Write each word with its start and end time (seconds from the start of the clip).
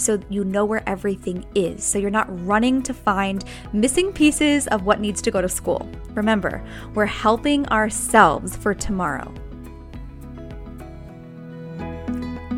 so 0.00 0.18
you 0.28 0.44
know 0.44 0.64
where 0.64 0.82
everything 0.88 1.44
is. 1.54 1.84
So 1.84 1.98
you're 1.98 2.10
not 2.10 2.28
running 2.46 2.82
to 2.82 2.94
find 2.94 3.44
missing 3.72 4.12
pieces 4.12 4.66
of 4.68 4.84
what 4.84 5.00
needs 5.00 5.22
to 5.22 5.30
go 5.30 5.40
to 5.40 5.48
school. 5.48 5.88
Remember, 6.14 6.62
we're 6.94 7.06
helping 7.06 7.66
ourselves 7.68 8.56
for 8.56 8.74
tomorrow. 8.74 9.32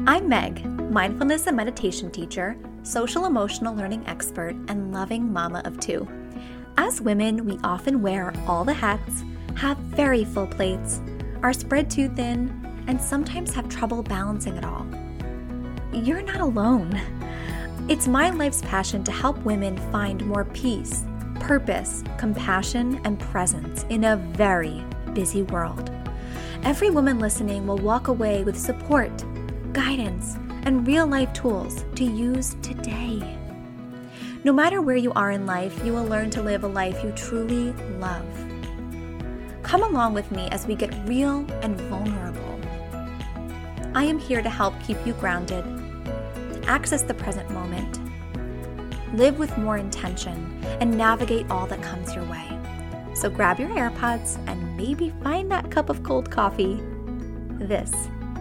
I'm 0.07 0.29
Meg, 0.29 0.65
mindfulness 0.91 1.47
and 1.47 1.57
meditation 1.57 2.11
teacher, 2.11 2.57
social 2.83 3.27
emotional 3.27 3.75
learning 3.75 4.05
expert, 4.07 4.57
and 4.69 4.93
loving 4.93 5.33
mama 5.33 5.63
of 5.65 5.79
two. 5.79 6.09
As 6.77 7.01
women, 7.01 7.45
we 7.45 7.59
often 7.63 8.03
wear 8.03 8.33
all 8.47 8.65
the 8.65 8.73
hats, 8.73 9.23
have 9.57 9.77
very 9.79 10.25
full 10.25 10.47
plates, 10.47 11.01
are 11.43 11.53
spread 11.53 11.91
too 11.91 12.09
thin, 12.09 12.85
and 12.89 13.01
sometimes 13.01 13.55
have 13.55 13.69
trouble 13.69 14.03
balancing 14.03 14.57
it 14.57 14.65
all. 14.65 14.87
You're 15.93 16.23
not 16.23 16.41
alone. 16.41 17.01
It's 17.89 18.07
my 18.07 18.31
life's 18.31 18.63
passion 18.63 19.03
to 19.05 19.13
help 19.13 19.37
women 19.39 19.77
find 19.91 20.25
more 20.25 20.45
peace, 20.45 21.05
purpose, 21.41 22.05
compassion, 22.17 23.01
and 23.05 23.19
presence 23.19 23.85
in 23.89 24.05
a 24.05 24.17
very 24.17 24.85
busy 25.15 25.43
world. 25.43 25.91
Every 26.63 26.91
woman 26.91 27.19
listening 27.19 27.67
will 27.67 27.79
walk 27.79 28.07
away 28.07 28.45
with 28.45 28.57
support, 28.57 29.11
guidance, 29.73 30.37
and 30.63 30.87
real 30.87 31.09
life 31.09 31.33
tools 31.33 31.85
to 31.97 32.05
use 32.05 32.55
today. 32.63 33.37
No 34.45 34.53
matter 34.53 34.81
where 34.81 34.97
you 34.97 35.13
are 35.15 35.33
in 35.33 35.45
life, 35.45 35.85
you 35.85 35.93
will 35.93 36.05
learn 36.05 36.31
to 36.31 36.43
live 36.43 36.63
a 36.63 36.69
life 36.69 37.03
you 37.03 37.11
truly 37.13 37.73
love. 37.99 38.25
Come 39.65 39.83
along 39.83 40.15
with 40.15 40.31
me 40.31 40.49
as 40.53 40.69
we 40.69 40.77
get 40.77 40.95
real 41.09 41.45
and 41.63 41.79
vulnerable. 41.83 42.61
I 43.93 44.05
am 44.05 44.21
here 44.21 44.41
to 44.41 44.49
help 44.49 44.81
keep 44.85 45.05
you 45.05 45.15
grounded, 45.15 45.65
access 46.67 47.03
the 47.03 47.15
present 47.15 47.51
moment, 47.51 47.99
live 49.15 49.39
with 49.39 49.57
more 49.59 49.77
intention, 49.77 50.65
and 50.81 50.97
navigate 50.97 51.51
all 51.51 51.67
that 51.67 51.83
comes 51.83 52.15
your 52.15 52.25
way. 52.25 52.47
So 53.15 53.29
grab 53.29 53.61
your 53.61 53.69
AirPods 53.71 54.39
and 54.49 54.77
maybe 54.77 55.13
find 55.23 55.51
that 55.51 55.71
cup 55.71 55.91
of 55.91 56.03
cold 56.03 56.31
coffee. 56.31 56.83
This 57.59 57.93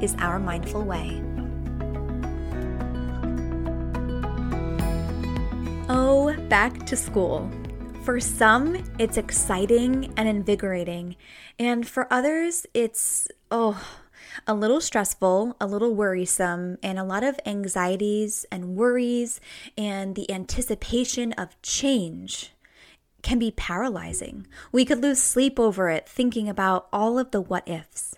is 0.01 0.15
our 0.19 0.39
mindful 0.39 0.83
way. 0.83 1.21
Oh, 5.89 6.33
back 6.47 6.85
to 6.85 6.95
school. 6.95 7.51
For 8.03 8.19
some, 8.19 8.81
it's 8.97 9.17
exciting 9.17 10.13
and 10.17 10.27
invigorating, 10.27 11.17
and 11.59 11.87
for 11.87 12.11
others, 12.11 12.65
it's, 12.73 13.27
oh, 13.51 13.79
a 14.47 14.53
little 14.53 14.81
stressful, 14.81 15.55
a 15.59 15.67
little 15.67 15.93
worrisome, 15.95 16.77
and 16.81 16.97
a 16.97 17.03
lot 17.03 17.23
of 17.23 17.39
anxieties 17.45 18.45
and 18.51 18.75
worries, 18.75 19.39
and 19.77 20.15
the 20.15 20.31
anticipation 20.31 21.33
of 21.33 21.61
change 21.61 22.51
can 23.21 23.39
be 23.39 23.51
paralyzing. 23.51 24.47
We 24.71 24.85
could 24.85 25.01
lose 25.01 25.21
sleep 25.21 25.59
over 25.59 25.89
it, 25.89 26.07
thinking 26.07 26.49
about 26.49 26.87
all 26.91 27.19
of 27.19 27.31
the 27.31 27.41
what 27.41 27.67
ifs. 27.67 28.15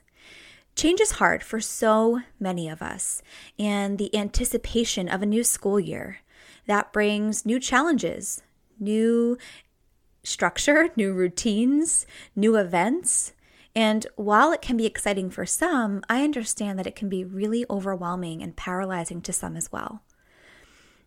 Change 0.76 1.02
is 1.02 1.12
hard 1.12 1.44
for 1.44 1.60
so 1.62 2.22
many 2.40 2.68
of 2.68 2.82
us, 2.82 3.22
and 3.60 3.98
the 3.98 4.16
anticipation 4.16 5.08
of 5.08 5.22
a 5.22 5.28
new 5.28 5.44
school 5.44 5.80
year 5.80 6.20
that 6.66 6.94
brings 6.94 7.46
new 7.46 7.60
challenges, 7.60 8.42
new 8.80 9.38
structure, 10.24 10.90
new 10.96 11.14
routines, 11.14 12.08
new 12.36 12.56
events. 12.56 13.34
And 13.76 14.06
while 14.16 14.52
it 14.52 14.62
can 14.62 14.78
be 14.78 14.86
exciting 14.86 15.30
for 15.30 15.46
some, 15.46 16.04
I 16.08 16.24
understand 16.24 16.78
that 16.78 16.88
it 16.88 16.96
can 16.96 17.10
be 17.10 17.24
really 17.24 17.66
overwhelming 17.70 18.44
and 18.44 18.56
paralyzing 18.56 19.22
to 19.22 19.34
some 19.34 19.56
as 19.56 19.72
well. 19.72 20.04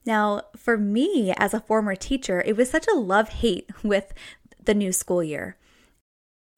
Now, 0.04 0.42
for 0.56 0.76
me 0.76 1.32
as 1.36 1.54
a 1.54 1.60
former 1.60 1.96
teacher, 1.96 2.42
it 2.44 2.56
was 2.56 2.70
such 2.70 2.86
a 2.88 2.96
love 2.96 3.28
hate 3.28 3.70
with 3.82 4.12
the 4.64 4.74
new 4.74 4.92
school 4.92 5.22
year. 5.22 5.56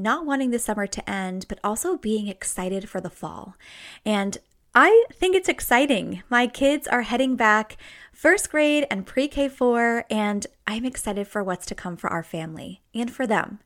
Not 0.00 0.25
wanting 0.25 0.50
the 0.50 0.59
summer 0.59 0.87
to 0.87 1.10
end, 1.10 1.47
but 1.49 1.59
also 1.65 1.97
being 1.97 2.28
excited 2.28 2.88
for 2.88 3.00
the 3.00 3.11
fall. 3.11 3.56
And 4.05 4.38
I 4.75 5.06
think 5.12 5.34
it's 5.34 5.49
exciting. 5.49 6.22
My 6.31 6.47
kids 6.47 6.87
are 6.87 7.03
heading 7.03 7.34
back 7.34 7.77
first 8.12 8.50
grade 8.50 8.87
and 8.91 9.05
pre 9.05 9.27
K 9.27 9.49
4, 9.49 10.05
and 10.09 10.47
I'm 10.69 10.84
excited 10.84 11.27
for 11.27 11.43
what's 11.43 11.66
to 11.66 11.75
come 11.75 11.97
for 11.97 12.09
our 12.11 12.22
family 12.22 12.82
and 12.94 13.11
for 13.11 13.27
them. 13.27 13.59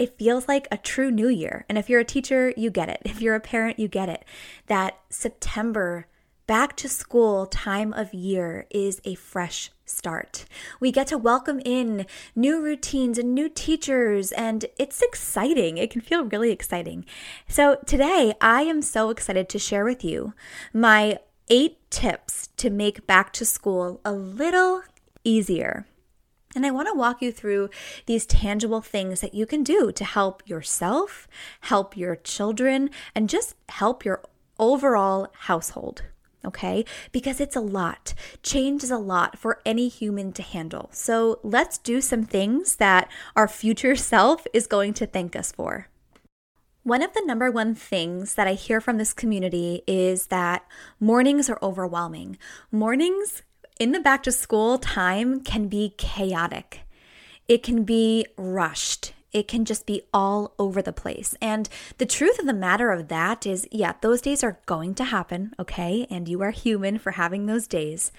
It 0.00 0.16
feels 0.16 0.48
like 0.48 0.66
a 0.72 0.78
true 0.78 1.10
new 1.10 1.28
year. 1.28 1.66
And 1.68 1.76
if 1.76 1.90
you're 1.90 2.00
a 2.00 2.04
teacher, 2.04 2.54
you 2.56 2.70
get 2.70 2.88
it. 2.88 3.02
If 3.04 3.20
you're 3.20 3.34
a 3.34 3.40
parent, 3.40 3.78
you 3.78 3.86
get 3.86 4.08
it. 4.08 4.24
That 4.66 4.98
September 5.10 6.06
back 6.46 6.74
to 6.76 6.88
school 6.88 7.44
time 7.44 7.92
of 7.92 8.14
year 8.14 8.66
is 8.70 9.02
a 9.04 9.14
fresh 9.14 9.70
start. 9.84 10.46
We 10.80 10.90
get 10.90 11.08
to 11.08 11.18
welcome 11.18 11.60
in 11.66 12.06
new 12.34 12.62
routines 12.62 13.18
and 13.18 13.34
new 13.34 13.50
teachers, 13.50 14.32
and 14.32 14.64
it's 14.78 15.02
exciting. 15.02 15.76
It 15.76 15.90
can 15.90 16.00
feel 16.00 16.24
really 16.24 16.50
exciting. 16.50 17.04
So, 17.46 17.76
today 17.84 18.32
I 18.40 18.62
am 18.62 18.80
so 18.80 19.10
excited 19.10 19.50
to 19.50 19.58
share 19.58 19.84
with 19.84 20.02
you 20.02 20.32
my 20.72 21.18
eight 21.50 21.76
tips 21.90 22.48
to 22.56 22.70
make 22.70 23.06
back 23.06 23.34
to 23.34 23.44
school 23.44 24.00
a 24.02 24.12
little 24.12 24.80
easier. 25.24 25.84
And 26.54 26.66
I 26.66 26.70
want 26.70 26.88
to 26.88 26.94
walk 26.94 27.22
you 27.22 27.30
through 27.30 27.70
these 28.06 28.26
tangible 28.26 28.80
things 28.80 29.20
that 29.20 29.34
you 29.34 29.46
can 29.46 29.62
do 29.62 29.92
to 29.92 30.04
help 30.04 30.42
yourself, 30.48 31.28
help 31.60 31.96
your 31.96 32.16
children, 32.16 32.90
and 33.14 33.28
just 33.28 33.54
help 33.68 34.04
your 34.04 34.22
overall 34.58 35.28
household 35.32 36.02
okay? 36.44 36.84
Because 37.12 37.40
it's 37.40 37.56
a 37.56 37.60
lot. 37.60 38.14
Change 38.42 38.82
is 38.82 38.90
a 38.90 38.98
lot 38.98 39.38
for 39.38 39.60
any 39.64 39.88
human 39.88 40.32
to 40.32 40.42
handle. 40.42 40.88
So 40.92 41.38
let's 41.42 41.78
do 41.78 42.00
some 42.00 42.24
things 42.24 42.76
that 42.76 43.10
our 43.36 43.48
future 43.48 43.96
self 44.12 44.46
is 44.52 44.66
going 44.66 44.94
to 44.94 45.06
thank 45.06 45.36
us 45.36 45.52
for. 45.52 45.88
One 46.82 47.02
of 47.02 47.12
the 47.12 47.22
number 47.26 47.50
one 47.50 47.74
things 47.74 48.34
that 48.34 48.48
I 48.48 48.54
hear 48.54 48.80
from 48.80 48.96
this 48.96 49.12
community 49.12 49.82
is 49.86 50.28
that 50.28 50.64
mornings 50.98 51.50
are 51.50 51.58
overwhelming. 51.62 52.38
Mornings 52.72 53.42
in 53.80 53.90
the 53.90 53.98
back 53.98 54.22
to 54.22 54.30
school 54.30 54.78
time 54.78 55.40
can 55.40 55.66
be 55.66 55.94
chaotic. 55.98 56.82
It 57.48 57.64
can 57.64 57.82
be 57.82 58.26
rushed 58.36 59.12
it 59.32 59.46
can 59.46 59.64
just 59.64 59.86
be 59.86 60.02
all 60.12 60.54
over 60.58 60.82
the 60.82 60.92
place. 60.92 61.34
And 61.40 61.68
the 61.98 62.06
truth 62.06 62.38
of 62.38 62.46
the 62.46 62.52
matter 62.52 62.90
of 62.90 63.08
that 63.08 63.46
is, 63.46 63.66
yeah, 63.70 63.94
those 64.00 64.20
days 64.20 64.42
are 64.42 64.58
going 64.66 64.94
to 64.96 65.04
happen, 65.04 65.54
okay? 65.58 66.06
And 66.10 66.28
you 66.28 66.42
are 66.42 66.50
human 66.50 66.98
for 66.98 67.12
having 67.12 67.46
those 67.46 67.66
days. 67.66 68.12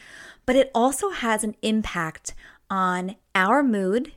But 0.45 0.55
it 0.55 0.71
also 0.73 1.09
has 1.09 1.43
an 1.43 1.55
impact 1.61 2.33
on 2.69 3.15
our 3.35 3.61
mood. 3.61 4.13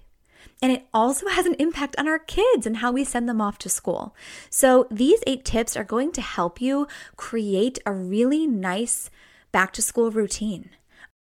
And 0.63 0.71
it 0.71 0.87
also 0.95 1.27
has 1.29 1.47
an 1.47 1.57
impact 1.59 1.97
on 1.99 2.07
our 2.07 2.19
kids 2.19 2.67
and 2.67 2.77
how 2.77 2.93
we 2.93 3.05
send 3.05 3.29
them 3.29 3.41
off 3.41 3.59
to 3.59 3.69
school. 3.69 4.15
So, 4.51 4.87
these 4.91 5.21
eight 5.27 5.45
tips 5.45 5.77
are 5.77 5.85
going 5.85 6.13
to 6.13 6.23
help 6.23 6.61
you 6.61 6.87
create 7.17 7.81
a 7.85 7.93
really 7.93 8.47
nice 8.47 9.11
back 9.53 9.73
to 9.73 9.83
school 9.83 10.11
routine. 10.11 10.71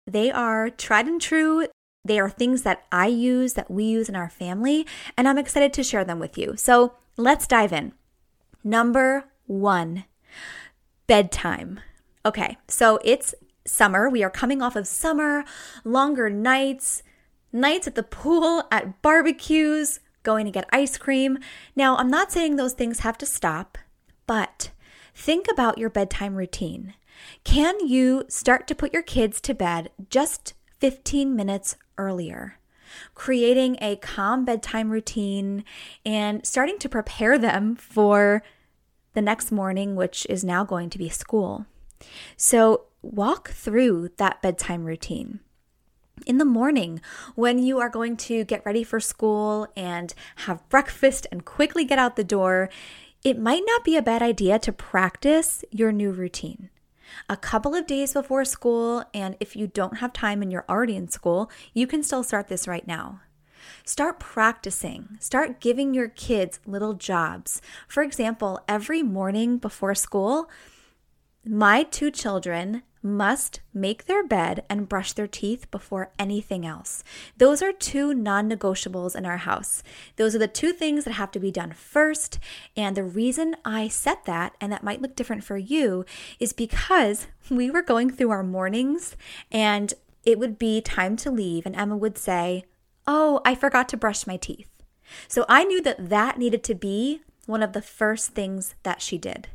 They 0.09 0.31
are 0.31 0.71
tried 0.71 1.07
and 1.07 1.21
true 1.21 1.67
they 2.09 2.19
are 2.19 2.31
things 2.31 2.63
that 2.63 2.85
I 2.91 3.07
use, 3.07 3.53
that 3.53 3.71
we 3.71 3.85
use 3.85 4.09
in 4.09 4.17
our 4.17 4.31
family, 4.31 4.87
and 5.17 5.29
I'm 5.29 5.39
excited 5.39 5.73
to 5.75 5.83
share 5.83 6.05
them 6.05 6.19
with 6.19 6.39
you. 6.39 6.57
So 6.57 6.95
let's 7.17 7.47
dive 7.47 7.73
in. 7.73 7.93
Number 8.65 9.27
one, 9.47 10.05
bedtime. 11.07 11.81
Okay, 12.25 12.57
so 12.67 12.99
it's 13.05 13.35
summer. 13.67 14.09
We 14.09 14.23
are 14.23 14.31
coming 14.31 14.63
off 14.63 14.75
of 14.75 14.87
summer, 14.87 15.45
longer 15.85 16.31
nights, 16.31 17.03
nights 17.53 17.87
at 17.87 17.95
the 17.95 18.03
pool, 18.03 18.65
at 18.73 19.03
barbecues, 19.03 20.01
going 20.23 20.47
to 20.47 20.53
get 20.53 20.69
ice 20.73 20.97
cream. 20.97 21.39
Now, 21.77 21.97
I'm 21.97 22.11
not 22.11 22.33
saying 22.33 22.57
those 22.57 22.73
things 22.73 23.01
have 23.01 23.19
to 23.19 23.27
stop, 23.27 23.77
but 24.27 24.71
think 25.15 25.47
about 25.51 25.79
your 25.79 25.91
bedtime 25.91 26.37
routine. 26.37 26.95
Can 27.45 27.87
you 27.87 28.25
start 28.29 28.67
to 28.69 28.75
put 28.75 28.93
your 28.93 29.03
kids 29.03 29.41
to 29.43 29.55
bed 29.55 29.91
just 30.11 30.55
15 30.79 31.35
minutes 31.35 31.77
earlier, 31.97 32.59
creating 33.15 33.77
a 33.81 33.97
calm 33.97 34.45
bedtime 34.45 34.91
routine 34.91 35.65
and 36.05 36.47
starting 36.47 36.79
to 36.79 36.89
prepare 36.89 37.39
them 37.39 37.75
for 37.75 38.43
the 39.15 39.23
next 39.23 39.51
morning, 39.51 39.97
which 39.97 40.27
is 40.31 40.45
now 40.45 40.65
going 40.65 40.91
to 40.91 40.99
be 40.99 41.09
school. 41.09 41.67
So, 42.37 42.85
walk 43.03 43.51
through 43.51 44.11
that 44.17 44.41
bedtime 44.43 44.85
routine. 44.85 45.41
In 46.27 46.39
the 46.39 46.45
morning, 46.45 47.01
when 47.35 47.59
you 47.59 47.79
are 47.79 47.89
going 47.89 48.17
to 48.19 48.45
get 48.45 48.65
ready 48.67 48.85
for 48.85 49.01
school 49.01 49.69
and 49.77 50.13
have 50.37 50.69
breakfast 50.69 51.27
and 51.31 51.45
quickly 51.45 51.85
get 51.85 51.99
out 51.99 52.17
the 52.17 52.25
door, 52.25 52.69
it 53.25 53.39
might 53.39 53.63
not 53.67 53.85
be 53.85 53.97
a 53.97 54.03
bad 54.03 54.23
idea 54.23 54.59
to 54.61 54.73
practice 54.73 55.65
your 55.71 55.91
new 55.91 56.13
routine 56.13 56.71
a 57.29 57.37
couple 57.37 57.75
of 57.75 57.87
days 57.87 58.13
before 58.13 58.45
school. 58.45 59.05
And 59.13 59.37
if 59.41 59.57
you 59.57 59.67
don't 59.67 59.99
have 59.99 60.13
time 60.13 60.43
and 60.43 60.51
you're 60.53 60.65
already 60.69 60.97
in 60.97 61.09
school, 61.09 61.51
you 61.75 61.87
can 61.87 62.03
still 62.03 62.23
start 62.23 62.49
this 62.49 62.69
right 62.69 62.87
now. 62.87 63.21
Start 63.85 64.21
practicing. 64.21 65.17
Start 65.21 65.61
giving 65.61 65.95
your 65.95 66.09
kids 66.09 66.61
little 66.67 66.95
jobs. 66.95 67.61
For 67.87 68.03
example, 68.03 68.61
every 68.69 69.03
morning 69.03 69.59
before 69.59 69.95
school, 69.95 70.49
my 71.45 71.83
two 71.85 72.11
children 72.11 72.83
must 73.03 73.61
make 73.73 74.07
their 74.07 74.27
bed 74.27 74.65
and 74.69 74.89
brush 74.89 75.13
their 75.13 75.27
teeth 75.27 75.71
before 75.71 76.11
anything 76.19 76.67
else. 76.67 77.05
Those 77.37 77.63
are 77.63 77.73
two 77.73 78.15
non 78.15 78.51
negotiables 78.51 79.15
in 79.15 79.27
our 79.27 79.39
house. 79.39 79.83
Those 80.17 80.35
are 80.35 80.41
the 80.41 80.49
two 80.49 80.73
things 80.73 81.05
that 81.05 81.13
have 81.13 81.31
to 81.33 81.41
be 81.41 81.51
done 81.51 81.73
first. 81.73 82.39
And 82.77 82.97
the 82.97 83.05
reason 83.05 83.57
I 83.65 83.89
set 83.89 84.25
that, 84.25 84.57
and 84.61 84.73
that 84.73 84.85
might 84.85 85.03
look 85.03 85.17
different 85.17 85.45
for 85.45 85.57
you, 85.57 86.05
is 86.39 86.53
because 86.53 87.27
we 87.51 87.71
were 87.71 87.83
going 87.83 88.11
through 88.11 88.31
our 88.31 88.43
mornings 88.43 89.17
and 89.51 89.95
it 90.25 90.39
would 90.39 90.59
be 90.59 90.81
time 90.81 91.17
to 91.17 91.31
leave, 91.31 91.65
and 91.65 91.75
Emma 91.75 91.97
would 91.97 92.19
say, 92.19 92.65
Oh, 93.07 93.41
I 93.47 93.55
forgot 93.55 93.89
to 93.89 93.97
brush 93.97 94.27
my 94.27 94.37
teeth. 94.37 94.69
So 95.27 95.47
I 95.49 95.65
knew 95.65 95.81
that 95.81 96.11
that 96.11 96.37
needed 96.37 96.63
to 96.65 96.75
be 96.75 97.23
one 97.47 97.63
of 97.63 97.73
the 97.73 97.81
first 97.81 98.33
things 98.33 98.75
that 98.83 99.01
she 99.01 99.17
did. 99.17 99.49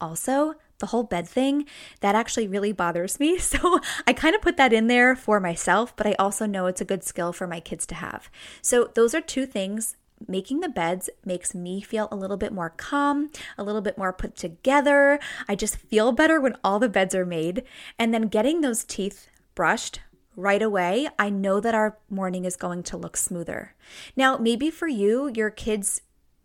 Also, 0.00 0.54
the 0.78 0.86
whole 0.86 1.02
bed 1.02 1.28
thing, 1.28 1.66
that 2.00 2.14
actually 2.14 2.48
really 2.48 2.72
bothers 2.72 3.20
me. 3.20 3.38
So 3.54 3.78
I 4.06 4.12
kind 4.12 4.34
of 4.34 4.42
put 4.42 4.56
that 4.56 4.72
in 4.72 4.88
there 4.88 5.14
for 5.14 5.38
myself, 5.38 5.94
but 5.94 6.06
I 6.06 6.14
also 6.18 6.44
know 6.46 6.66
it's 6.66 6.80
a 6.80 6.84
good 6.84 7.04
skill 7.04 7.32
for 7.32 7.46
my 7.46 7.60
kids 7.60 7.86
to 7.86 7.94
have. 7.94 8.28
So 8.62 8.90
those 8.94 9.14
are 9.14 9.20
two 9.20 9.46
things. 9.46 9.96
Making 10.26 10.60
the 10.60 10.68
beds 10.68 11.10
makes 11.24 11.54
me 11.54 11.80
feel 11.80 12.08
a 12.10 12.16
little 12.16 12.36
bit 12.36 12.52
more 12.52 12.70
calm, 12.70 13.30
a 13.58 13.62
little 13.62 13.80
bit 13.80 13.98
more 13.98 14.12
put 14.12 14.34
together. 14.34 15.20
I 15.48 15.54
just 15.54 15.76
feel 15.76 16.12
better 16.12 16.40
when 16.40 16.56
all 16.64 16.78
the 16.78 16.88
beds 16.88 17.14
are 17.14 17.26
made. 17.26 17.62
And 17.98 18.12
then 18.12 18.28
getting 18.28 18.60
those 18.60 18.84
teeth 18.84 19.28
brushed 19.54 20.00
right 20.36 20.62
away, 20.62 21.08
I 21.18 21.30
know 21.30 21.60
that 21.60 21.74
our 21.74 21.98
morning 22.10 22.44
is 22.44 22.56
going 22.56 22.82
to 22.84 22.96
look 22.96 23.16
smoother. 23.16 23.74
Now, 24.16 24.36
maybe 24.36 24.70
for 24.70 24.88
you, 24.88 25.30
your 25.34 25.50
kids 25.50 26.00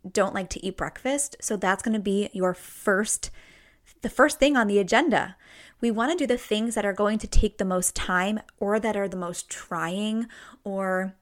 don't 0.10 0.36
like 0.36 0.50
to 0.52 0.66
eat 0.66 0.78
breakfast, 0.78 1.38
so 1.42 1.58
that's 1.58 1.84
going 1.84 1.94
to 1.94 2.00
be 2.00 2.30
your 2.34 2.54
first 2.54 3.32
the 4.01 4.09
first 4.09 4.39
thing 4.39 4.56
on 4.56 4.68
the 4.68 4.80
agenda. 4.80 5.36
We 5.81 5.91
want 5.91 6.12
to 6.12 6.18
do 6.18 6.27
the 6.27 6.38
things 6.38 6.75
that 6.75 6.86
are 6.86 6.94
going 6.94 7.19
to 7.19 7.27
take 7.27 7.57
the 7.57 7.65
most 7.65 7.95
time 7.95 8.39
or 8.59 8.80
that 8.80 8.97
are 8.97 9.07
the 9.07 9.18
most 9.18 9.50
trying 9.50 10.27
or 10.63 11.15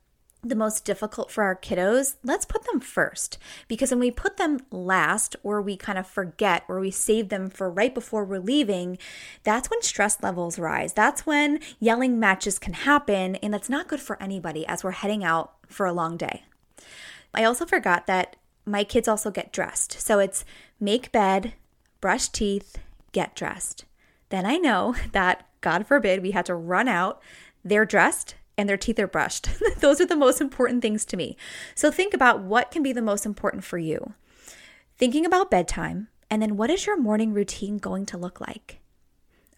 the 0.43 0.55
most 0.55 0.85
difficult 0.85 1.31
for 1.31 1.43
our 1.43 1.55
kiddos, 1.55 2.15
let's 2.23 2.45
put 2.45 2.63
them 2.65 2.79
first. 2.79 3.37
Because 3.67 3.91
when 3.91 3.99
we 3.99 4.11
put 4.11 4.37
them 4.37 4.59
last, 4.71 5.35
or 5.43 5.61
we 5.61 5.75
kind 5.75 5.97
of 5.97 6.07
forget, 6.07 6.63
or 6.67 6.79
we 6.79 6.91
save 6.91 7.29
them 7.29 7.49
for 7.49 7.69
right 7.69 7.93
before 7.93 8.23
we're 8.23 8.39
leaving, 8.39 8.97
that's 9.43 9.69
when 9.69 9.81
stress 9.81 10.21
levels 10.21 10.59
rise. 10.59 10.93
That's 10.93 11.25
when 11.25 11.59
yelling 11.79 12.19
matches 12.19 12.59
can 12.59 12.73
happen, 12.73 13.35
and 13.37 13.53
that's 13.53 13.69
not 13.69 13.87
good 13.87 13.99
for 13.99 14.21
anybody 14.21 14.65
as 14.65 14.83
we're 14.83 14.91
heading 14.91 15.23
out 15.23 15.53
for 15.67 15.85
a 15.85 15.93
long 15.93 16.17
day. 16.17 16.43
I 17.33 17.43
also 17.43 17.65
forgot 17.65 18.07
that 18.07 18.35
my 18.65 18.83
kids 18.83 19.07
also 19.07 19.31
get 19.31 19.53
dressed. 19.53 19.99
So 19.99 20.19
it's 20.19 20.45
make 20.79 21.11
bed, 21.11 21.53
brush 22.01 22.29
teeth, 22.29 22.77
get 23.11 23.35
dressed. 23.35 23.85
Then 24.29 24.45
I 24.45 24.57
know 24.57 24.95
that, 25.11 25.47
God 25.61 25.87
forbid, 25.87 26.21
we 26.21 26.31
had 26.31 26.45
to 26.47 26.55
run 26.55 26.87
out. 26.87 27.21
They're 27.63 27.85
dressed 27.85 28.35
and 28.57 28.67
their 28.67 28.77
teeth 28.77 28.99
are 28.99 29.07
brushed. 29.07 29.49
Those 29.79 30.01
are 30.01 30.05
the 30.05 30.15
most 30.15 30.41
important 30.41 30.81
things 30.81 31.05
to 31.05 31.17
me. 31.17 31.37
So 31.75 31.91
think 31.91 32.13
about 32.13 32.41
what 32.41 32.71
can 32.71 32.81
be 32.81 32.91
the 32.91 33.01
most 33.01 33.25
important 33.25 33.63
for 33.63 33.77
you. 33.77 34.13
Thinking 34.97 35.25
about 35.25 35.51
bedtime, 35.51 36.07
and 36.29 36.41
then 36.41 36.57
what 36.57 36.71
is 36.71 36.87
your 36.87 36.99
morning 36.99 37.33
routine 37.33 37.77
going 37.77 38.05
to 38.07 38.17
look 38.17 38.41
like? 38.41 38.79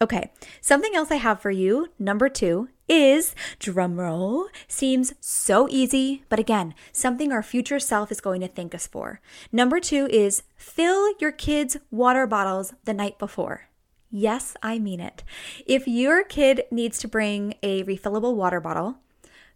Okay, 0.02 0.30
something 0.60 0.94
else 0.94 1.10
I 1.10 1.16
have 1.16 1.40
for 1.40 1.50
you, 1.50 1.88
number 1.98 2.28
two, 2.28 2.68
is 2.90 3.34
drumroll. 3.60 4.48
Seems 4.66 5.14
so 5.20 5.68
easy, 5.70 6.24
but 6.28 6.40
again, 6.40 6.74
something 6.92 7.32
our 7.32 7.42
future 7.42 7.78
self 7.78 8.10
is 8.10 8.20
going 8.20 8.40
to 8.40 8.48
thank 8.48 8.74
us 8.74 8.86
for. 8.86 9.20
Number 9.52 9.78
two 9.78 10.08
is 10.08 10.42
fill 10.56 11.14
your 11.20 11.32
kids' 11.32 11.76
water 11.90 12.26
bottles 12.26 12.74
the 12.84 12.92
night 12.92 13.18
before. 13.18 13.68
Yes, 14.10 14.56
I 14.60 14.80
mean 14.80 14.98
it. 14.98 15.22
If 15.66 15.86
your 15.86 16.24
kid 16.24 16.64
needs 16.72 16.98
to 16.98 17.08
bring 17.08 17.54
a 17.62 17.84
refillable 17.84 18.34
water 18.34 18.60
bottle, 18.60 18.96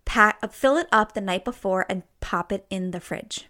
pack, 0.04 0.38
uh, 0.42 0.48
fill 0.48 0.76
it 0.76 0.86
up 0.92 1.12
the 1.12 1.20
night 1.20 1.44
before 1.44 1.86
and 1.88 2.04
pop 2.20 2.52
it 2.52 2.64
in 2.70 2.92
the 2.92 3.00
fridge. 3.00 3.48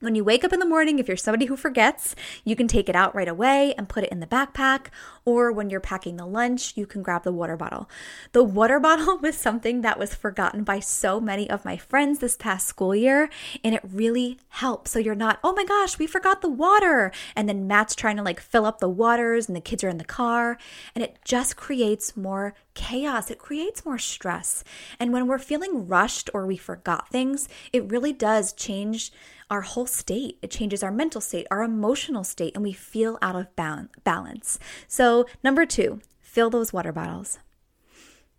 When 0.00 0.16
you 0.16 0.24
wake 0.24 0.42
up 0.42 0.52
in 0.52 0.58
the 0.58 0.66
morning, 0.66 0.98
if 0.98 1.06
you're 1.06 1.16
somebody 1.16 1.46
who 1.46 1.56
forgets, 1.56 2.16
you 2.44 2.56
can 2.56 2.66
take 2.66 2.88
it 2.88 2.96
out 2.96 3.14
right 3.14 3.28
away 3.28 3.72
and 3.78 3.88
put 3.88 4.02
it 4.02 4.10
in 4.10 4.18
the 4.18 4.26
backpack. 4.26 4.86
Or 5.24 5.52
when 5.52 5.70
you're 5.70 5.80
packing 5.80 6.16
the 6.16 6.26
lunch, 6.26 6.76
you 6.76 6.86
can 6.86 7.02
grab 7.02 7.22
the 7.22 7.32
water 7.32 7.56
bottle. 7.56 7.88
The 8.32 8.42
water 8.42 8.80
bottle 8.88 9.18
was 9.18 9.36
something 9.36 9.82
that 9.82 9.98
was 9.98 10.14
forgotten 10.14 10.64
by 10.64 10.80
so 10.80 11.20
many 11.20 11.48
of 11.48 11.64
my 11.64 11.76
friends 11.76 12.18
this 12.18 12.36
past 12.36 12.66
school 12.66 12.94
year, 12.94 13.30
and 13.62 13.74
it 13.74 13.82
really 13.84 14.38
helps. 14.48 14.90
So 14.90 14.98
you're 14.98 15.14
not, 15.14 15.38
oh 15.44 15.52
my 15.52 15.64
gosh, 15.64 15.98
we 15.98 16.06
forgot 16.06 16.42
the 16.42 16.48
water. 16.48 17.12
And 17.36 17.48
then 17.48 17.66
Matt's 17.66 17.94
trying 17.94 18.16
to 18.16 18.22
like 18.22 18.40
fill 18.40 18.66
up 18.66 18.80
the 18.80 18.88
waters, 18.88 19.48
and 19.48 19.56
the 19.56 19.60
kids 19.60 19.84
are 19.84 19.88
in 19.88 19.98
the 19.98 20.04
car, 20.04 20.58
and 20.94 21.04
it 21.04 21.18
just 21.24 21.56
creates 21.56 22.16
more 22.16 22.54
chaos. 22.74 23.30
It 23.30 23.38
creates 23.38 23.84
more 23.84 23.98
stress. 23.98 24.64
And 24.98 25.12
when 25.12 25.26
we're 25.26 25.38
feeling 25.38 25.86
rushed 25.86 26.30
or 26.32 26.46
we 26.46 26.56
forgot 26.56 27.08
things, 27.08 27.48
it 27.72 27.90
really 27.90 28.12
does 28.12 28.52
change 28.52 29.12
our 29.52 29.60
whole 29.60 29.86
state. 29.86 30.38
It 30.40 30.50
changes 30.50 30.82
our 30.82 30.90
mental 30.90 31.20
state, 31.20 31.46
our 31.50 31.62
emotional 31.62 32.24
state, 32.24 32.54
and 32.54 32.64
we 32.64 32.72
feel 32.72 33.18
out 33.20 33.36
of 33.36 33.54
balance. 33.54 34.58
So, 34.88 35.11
number 35.42 35.66
two, 35.66 36.00
fill 36.20 36.50
those 36.50 36.72
water 36.72 36.92
bottles. 36.92 37.38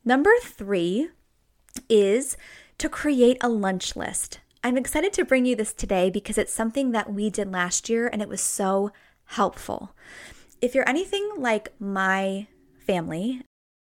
Number 0.06 0.32
three 0.42 1.10
is 1.90 2.38
to 2.78 2.90
create 2.90 3.38
a 3.42 3.50
lunch 3.50 3.96
list. 3.96 4.40
I'm 4.64 4.78
excited 4.78 5.14
to 5.14 5.26
bring 5.26 5.46
you 5.46 5.56
this 5.56 5.74
today 5.74 6.10
because 6.10 6.38
it's 6.38 6.54
something 6.54 6.92
that 6.92 7.12
we 7.14 7.30
did 7.30 7.52
last 7.52 7.90
year 7.90 8.08
and 8.08 8.22
it 8.22 8.30
was 8.30 8.42
so 8.42 8.92
helpful. 9.26 9.96
If 10.62 10.74
you're 10.74 10.88
anything 10.88 11.30
like 11.38 11.70
my 11.80 12.48
family, 12.86 13.42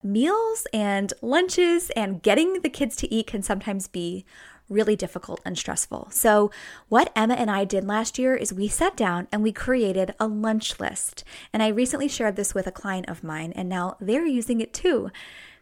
meals 0.03 0.67
and 0.73 1.13
lunches 1.21 1.89
and 1.91 2.21
getting 2.21 2.61
the 2.61 2.69
kids 2.69 2.95
to 2.97 3.13
eat 3.13 3.27
can 3.27 3.43
sometimes 3.43 3.87
be 3.87 4.25
really 4.71 4.95
difficult 4.95 5.41
and 5.45 5.57
stressful. 5.57 6.07
So, 6.11 6.49
what 6.89 7.11
Emma 7.15 7.35
and 7.35 7.51
I 7.51 7.65
did 7.65 7.85
last 7.85 8.17
year 8.17 8.35
is 8.35 8.53
we 8.53 8.67
sat 8.67 8.95
down 8.95 9.27
and 9.31 9.43
we 9.43 9.51
created 9.51 10.15
a 10.19 10.27
lunch 10.27 10.79
list. 10.79 11.23
And 11.53 11.61
I 11.61 11.67
recently 11.67 12.07
shared 12.07 12.35
this 12.35 12.53
with 12.53 12.67
a 12.67 12.71
client 12.71 13.09
of 13.09 13.23
mine, 13.23 13.53
and 13.55 13.67
now 13.67 13.97
they're 13.99 14.25
using 14.25 14.61
it 14.61 14.73
too. 14.73 15.11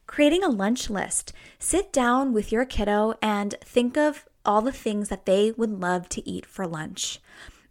Creating 0.07 0.43
a 0.43 0.49
lunch 0.49 0.89
list. 0.89 1.33
Sit 1.59 1.91
down 1.91 2.33
with 2.33 2.51
your 2.51 2.65
kiddo 2.65 3.15
and 3.21 3.55
think 3.63 3.97
of 3.97 4.25
all 4.45 4.61
the 4.61 4.71
things 4.71 5.09
that 5.09 5.25
they 5.25 5.51
would 5.51 5.81
love 5.81 6.09
to 6.09 6.27
eat 6.27 6.45
for 6.45 6.65
lunch. 6.65 7.19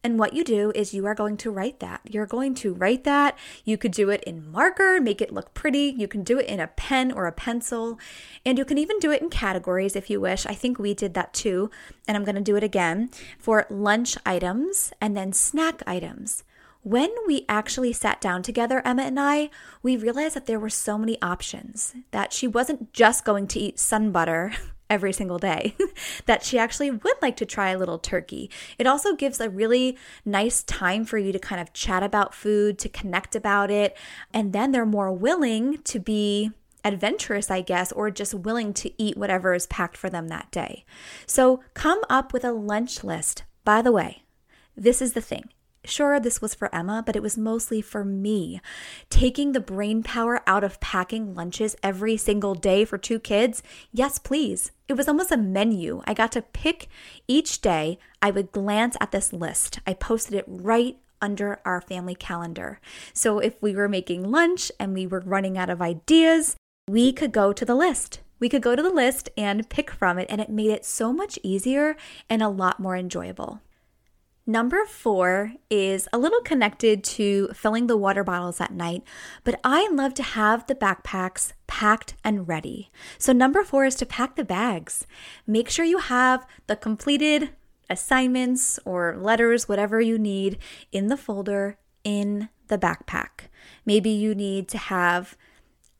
And 0.04 0.18
what 0.18 0.32
you 0.32 0.44
do 0.44 0.70
is 0.74 0.94
you 0.94 1.06
are 1.06 1.14
going 1.14 1.36
to 1.38 1.50
write 1.50 1.80
that. 1.80 2.00
You're 2.04 2.26
going 2.26 2.54
to 2.56 2.72
write 2.72 3.04
that. 3.04 3.36
You 3.64 3.76
could 3.76 3.92
do 3.92 4.10
it 4.10 4.22
in 4.24 4.50
marker, 4.50 5.00
make 5.00 5.20
it 5.20 5.32
look 5.32 5.54
pretty. 5.54 5.94
You 5.96 6.06
can 6.06 6.22
do 6.22 6.38
it 6.38 6.46
in 6.46 6.60
a 6.60 6.68
pen 6.68 7.10
or 7.10 7.26
a 7.26 7.32
pencil. 7.32 7.98
And 8.46 8.58
you 8.58 8.64
can 8.64 8.78
even 8.78 8.98
do 9.00 9.10
it 9.10 9.20
in 9.20 9.28
categories 9.28 9.96
if 9.96 10.08
you 10.08 10.20
wish. 10.20 10.46
I 10.46 10.54
think 10.54 10.78
we 10.78 10.94
did 10.94 11.14
that 11.14 11.34
too. 11.34 11.70
And 12.06 12.16
I'm 12.16 12.24
going 12.24 12.36
to 12.36 12.40
do 12.40 12.56
it 12.56 12.62
again 12.62 13.10
for 13.38 13.66
lunch 13.68 14.16
items 14.24 14.92
and 15.00 15.16
then 15.16 15.32
snack 15.32 15.82
items. 15.86 16.44
When 16.82 17.10
we 17.26 17.44
actually 17.48 17.92
sat 17.92 18.20
down 18.20 18.42
together, 18.42 18.80
Emma 18.84 19.02
and 19.02 19.18
I, 19.18 19.50
we 19.82 19.96
realized 19.96 20.36
that 20.36 20.46
there 20.46 20.60
were 20.60 20.70
so 20.70 20.96
many 20.96 21.20
options, 21.20 21.94
that 22.12 22.32
she 22.32 22.46
wasn't 22.46 22.92
just 22.92 23.24
going 23.24 23.48
to 23.48 23.58
eat 23.58 23.80
sun 23.80 24.12
butter 24.12 24.52
every 24.90 25.12
single 25.12 25.38
day, 25.38 25.74
that 26.26 26.42
she 26.42 26.58
actually 26.58 26.90
would 26.90 27.16
like 27.22 27.36
to 27.36 27.46
try 27.46 27.70
a 27.70 27.78
little 27.78 27.98
turkey. 27.98 28.50
It 28.78 28.86
also 28.86 29.14
gives 29.14 29.40
a 29.40 29.50
really 29.50 29.96
nice 30.24 30.62
time 30.62 31.04
for 31.04 31.18
you 31.18 31.32
to 31.32 31.38
kind 31.38 31.60
of 31.60 31.72
chat 31.72 32.02
about 32.02 32.34
food, 32.34 32.78
to 32.80 32.88
connect 32.88 33.34
about 33.34 33.70
it, 33.70 33.96
and 34.32 34.52
then 34.52 34.72
they're 34.72 34.86
more 34.86 35.12
willing 35.12 35.78
to 35.82 35.98
be 35.98 36.50
adventurous, 36.84 37.50
I 37.50 37.60
guess, 37.60 37.92
or 37.92 38.10
just 38.10 38.34
willing 38.34 38.72
to 38.74 39.02
eat 39.02 39.16
whatever 39.16 39.54
is 39.54 39.66
packed 39.66 39.96
for 39.96 40.08
them 40.08 40.28
that 40.28 40.50
day. 40.50 40.84
So 41.26 41.60
come 41.74 42.00
up 42.08 42.32
with 42.32 42.44
a 42.44 42.52
lunch 42.52 43.04
list. 43.04 43.44
By 43.64 43.82
the 43.82 43.92
way, 43.92 44.22
this 44.76 45.02
is 45.02 45.12
the 45.12 45.20
thing 45.20 45.50
Sure, 45.88 46.20
this 46.20 46.42
was 46.42 46.54
for 46.54 46.72
Emma, 46.74 47.02
but 47.04 47.16
it 47.16 47.22
was 47.22 47.38
mostly 47.38 47.80
for 47.80 48.04
me. 48.04 48.60
Taking 49.08 49.52
the 49.52 49.60
brain 49.60 50.02
power 50.02 50.42
out 50.46 50.62
of 50.62 50.80
packing 50.80 51.34
lunches 51.34 51.76
every 51.82 52.18
single 52.18 52.54
day 52.54 52.84
for 52.84 52.98
two 52.98 53.18
kids? 53.18 53.62
Yes, 53.90 54.18
please. 54.18 54.70
It 54.86 54.98
was 54.98 55.08
almost 55.08 55.32
a 55.32 55.38
menu. 55.38 56.02
I 56.04 56.12
got 56.12 56.30
to 56.32 56.42
pick 56.42 56.88
each 57.26 57.62
day. 57.62 57.98
I 58.20 58.30
would 58.30 58.52
glance 58.52 58.98
at 59.00 59.12
this 59.12 59.32
list. 59.32 59.80
I 59.86 59.94
posted 59.94 60.34
it 60.34 60.44
right 60.46 60.98
under 61.22 61.58
our 61.64 61.80
family 61.80 62.14
calendar. 62.14 62.80
So 63.14 63.38
if 63.38 63.60
we 63.62 63.74
were 63.74 63.88
making 63.88 64.30
lunch 64.30 64.70
and 64.78 64.92
we 64.92 65.06
were 65.06 65.20
running 65.20 65.56
out 65.56 65.70
of 65.70 65.80
ideas, 65.80 66.54
we 66.86 67.12
could 67.12 67.32
go 67.32 67.54
to 67.54 67.64
the 67.64 67.74
list. 67.74 68.20
We 68.40 68.50
could 68.50 68.62
go 68.62 68.76
to 68.76 68.82
the 68.82 68.90
list 68.90 69.30
and 69.36 69.68
pick 69.68 69.90
from 69.90 70.18
it, 70.18 70.28
and 70.30 70.40
it 70.40 70.50
made 70.50 70.70
it 70.70 70.84
so 70.84 71.12
much 71.14 71.38
easier 71.42 71.96
and 72.28 72.42
a 72.42 72.48
lot 72.48 72.78
more 72.78 72.94
enjoyable. 72.94 73.60
Number 74.48 74.86
four 74.86 75.52
is 75.68 76.08
a 76.10 76.16
little 76.16 76.40
connected 76.40 77.04
to 77.04 77.48
filling 77.48 77.86
the 77.86 77.98
water 77.98 78.24
bottles 78.24 78.62
at 78.62 78.72
night, 78.72 79.02
but 79.44 79.60
I 79.62 79.90
love 79.92 80.14
to 80.14 80.22
have 80.22 80.66
the 80.66 80.74
backpacks 80.74 81.52
packed 81.66 82.14
and 82.24 82.48
ready. 82.48 82.90
So, 83.18 83.34
number 83.34 83.62
four 83.62 83.84
is 83.84 83.94
to 83.96 84.06
pack 84.06 84.36
the 84.36 84.46
bags. 84.46 85.06
Make 85.46 85.68
sure 85.68 85.84
you 85.84 85.98
have 85.98 86.46
the 86.66 86.76
completed 86.76 87.50
assignments 87.90 88.80
or 88.86 89.18
letters, 89.18 89.68
whatever 89.68 90.00
you 90.00 90.18
need, 90.18 90.56
in 90.92 91.08
the 91.08 91.18
folder 91.18 91.76
in 92.02 92.48
the 92.68 92.78
backpack. 92.78 93.48
Maybe 93.84 94.08
you 94.08 94.34
need 94.34 94.66
to 94.68 94.78
have 94.78 95.36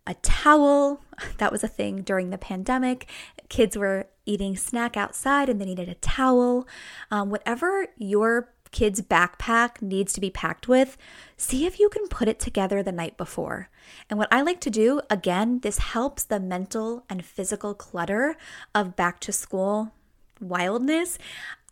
a 0.07 0.15
towel. 0.15 1.03
That 1.37 1.53
was 1.53 1.63
a 1.63 1.69
thing 1.69 2.01
during 2.01 2.31
the 2.31 2.39
pandemic. 2.39 3.11
Kids 3.51 3.77
were 3.77 4.07
eating 4.29 4.57
snack 4.57 4.97
outside 4.97 5.49
and 5.49 5.61
they 5.61 5.65
needed 5.65 5.89
a 5.89 5.95
towel. 5.95 6.69
Um, 7.11 7.31
whatever 7.31 7.89
your 7.97 8.53
kid's 8.71 9.01
backpack 9.01 9.81
needs 9.81 10.13
to 10.13 10.21
be 10.21 10.31
packed 10.31 10.69
with, 10.69 10.97
see 11.37 11.67
if 11.67 11.81
you 11.81 11.89
can 11.89 12.07
put 12.09 12.29
it 12.29 12.39
together 12.39 12.83
the 12.83 12.93
night 12.93 13.17
before. 13.17 13.71
And 14.11 14.19
what 14.19 14.29
I 14.31 14.43
like 14.43 14.61
to 14.61 14.71
do, 14.71 15.01
again, 15.11 15.61
this 15.61 15.79
helps 15.79 16.23
the 16.25 16.41
mental 16.41 17.05
and 17.09 17.25
physical 17.25 17.75
clutter 17.75 18.37
of 18.75 18.97
back 18.97 19.21
to 19.21 19.33
school 19.33 19.93
wildness. 20.41 21.19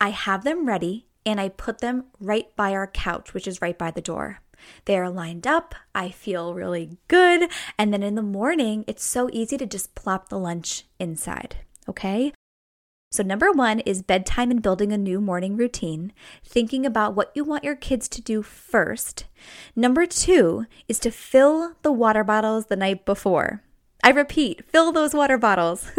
I 0.01 0.09
have 0.09 0.43
them 0.43 0.67
ready 0.67 1.05
and 1.25 1.39
I 1.39 1.49
put 1.49 1.79
them 1.79 2.05
right 2.19 2.53
by 2.55 2.73
our 2.73 2.87
couch, 2.87 3.33
which 3.33 3.47
is 3.47 3.61
right 3.61 3.77
by 3.77 3.91
the 3.91 4.01
door. 4.01 4.39
They 4.85 4.97
are 4.97 5.09
lined 5.09 5.45
up. 5.45 5.75
I 5.93 6.09
feel 6.09 6.53
really 6.53 6.97
good. 7.07 7.49
And 7.77 7.93
then 7.93 8.01
in 8.01 8.15
the 8.15 8.21
morning, 8.21 8.83
it's 8.87 9.03
so 9.03 9.29
easy 9.31 9.57
to 9.57 9.65
just 9.65 9.93
plop 9.93 10.29
the 10.29 10.39
lunch 10.39 10.85
inside. 10.99 11.57
Okay. 11.87 12.33
So, 13.09 13.23
number 13.23 13.53
one 13.53 13.79
is 13.79 14.01
bedtime 14.01 14.51
and 14.51 14.61
building 14.61 14.91
a 14.91 14.97
new 14.97 15.21
morning 15.21 15.55
routine, 15.55 16.11
thinking 16.43 16.85
about 16.85 17.15
what 17.15 17.31
you 17.33 17.45
want 17.45 17.63
your 17.63 17.75
kids 17.75 18.09
to 18.09 18.21
do 18.21 18.41
first. 18.41 19.25
Number 19.77 20.05
two 20.05 20.65
is 20.89 20.99
to 20.99 21.11
fill 21.11 21.75
the 21.83 21.91
water 21.91 22.25
bottles 22.25 22.65
the 22.65 22.75
night 22.75 23.05
before. 23.05 23.63
I 24.03 24.09
repeat, 24.09 24.69
fill 24.69 24.91
those 24.91 25.13
water 25.13 25.37
bottles. 25.37 25.89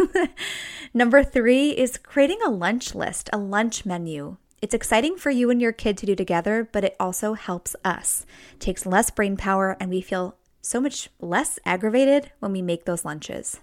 Number 0.93 1.23
three 1.23 1.71
is 1.71 1.97
creating 1.97 2.39
a 2.45 2.51
lunch 2.51 2.93
list, 2.93 3.29
a 3.33 3.37
lunch 3.39 3.87
menu. 3.87 4.37
It's 4.61 4.75
exciting 4.75 5.17
for 5.17 5.31
you 5.31 5.49
and 5.49 5.59
your 5.59 5.71
kid 5.71 5.97
to 5.99 6.05
do 6.05 6.15
together, 6.15 6.69
but 6.71 6.83
it 6.83 6.95
also 6.99 7.33
helps 7.33 7.75
us. 7.83 8.25
It 8.53 8.59
takes 8.59 8.85
less 8.85 9.09
brain 9.09 9.35
power, 9.35 9.75
and 9.79 9.89
we 9.89 10.01
feel 10.01 10.35
so 10.61 10.79
much 10.79 11.09
less 11.19 11.57
aggravated 11.65 12.31
when 12.39 12.51
we 12.51 12.61
make 12.61 12.85
those 12.85 13.05
lunches. 13.05 13.59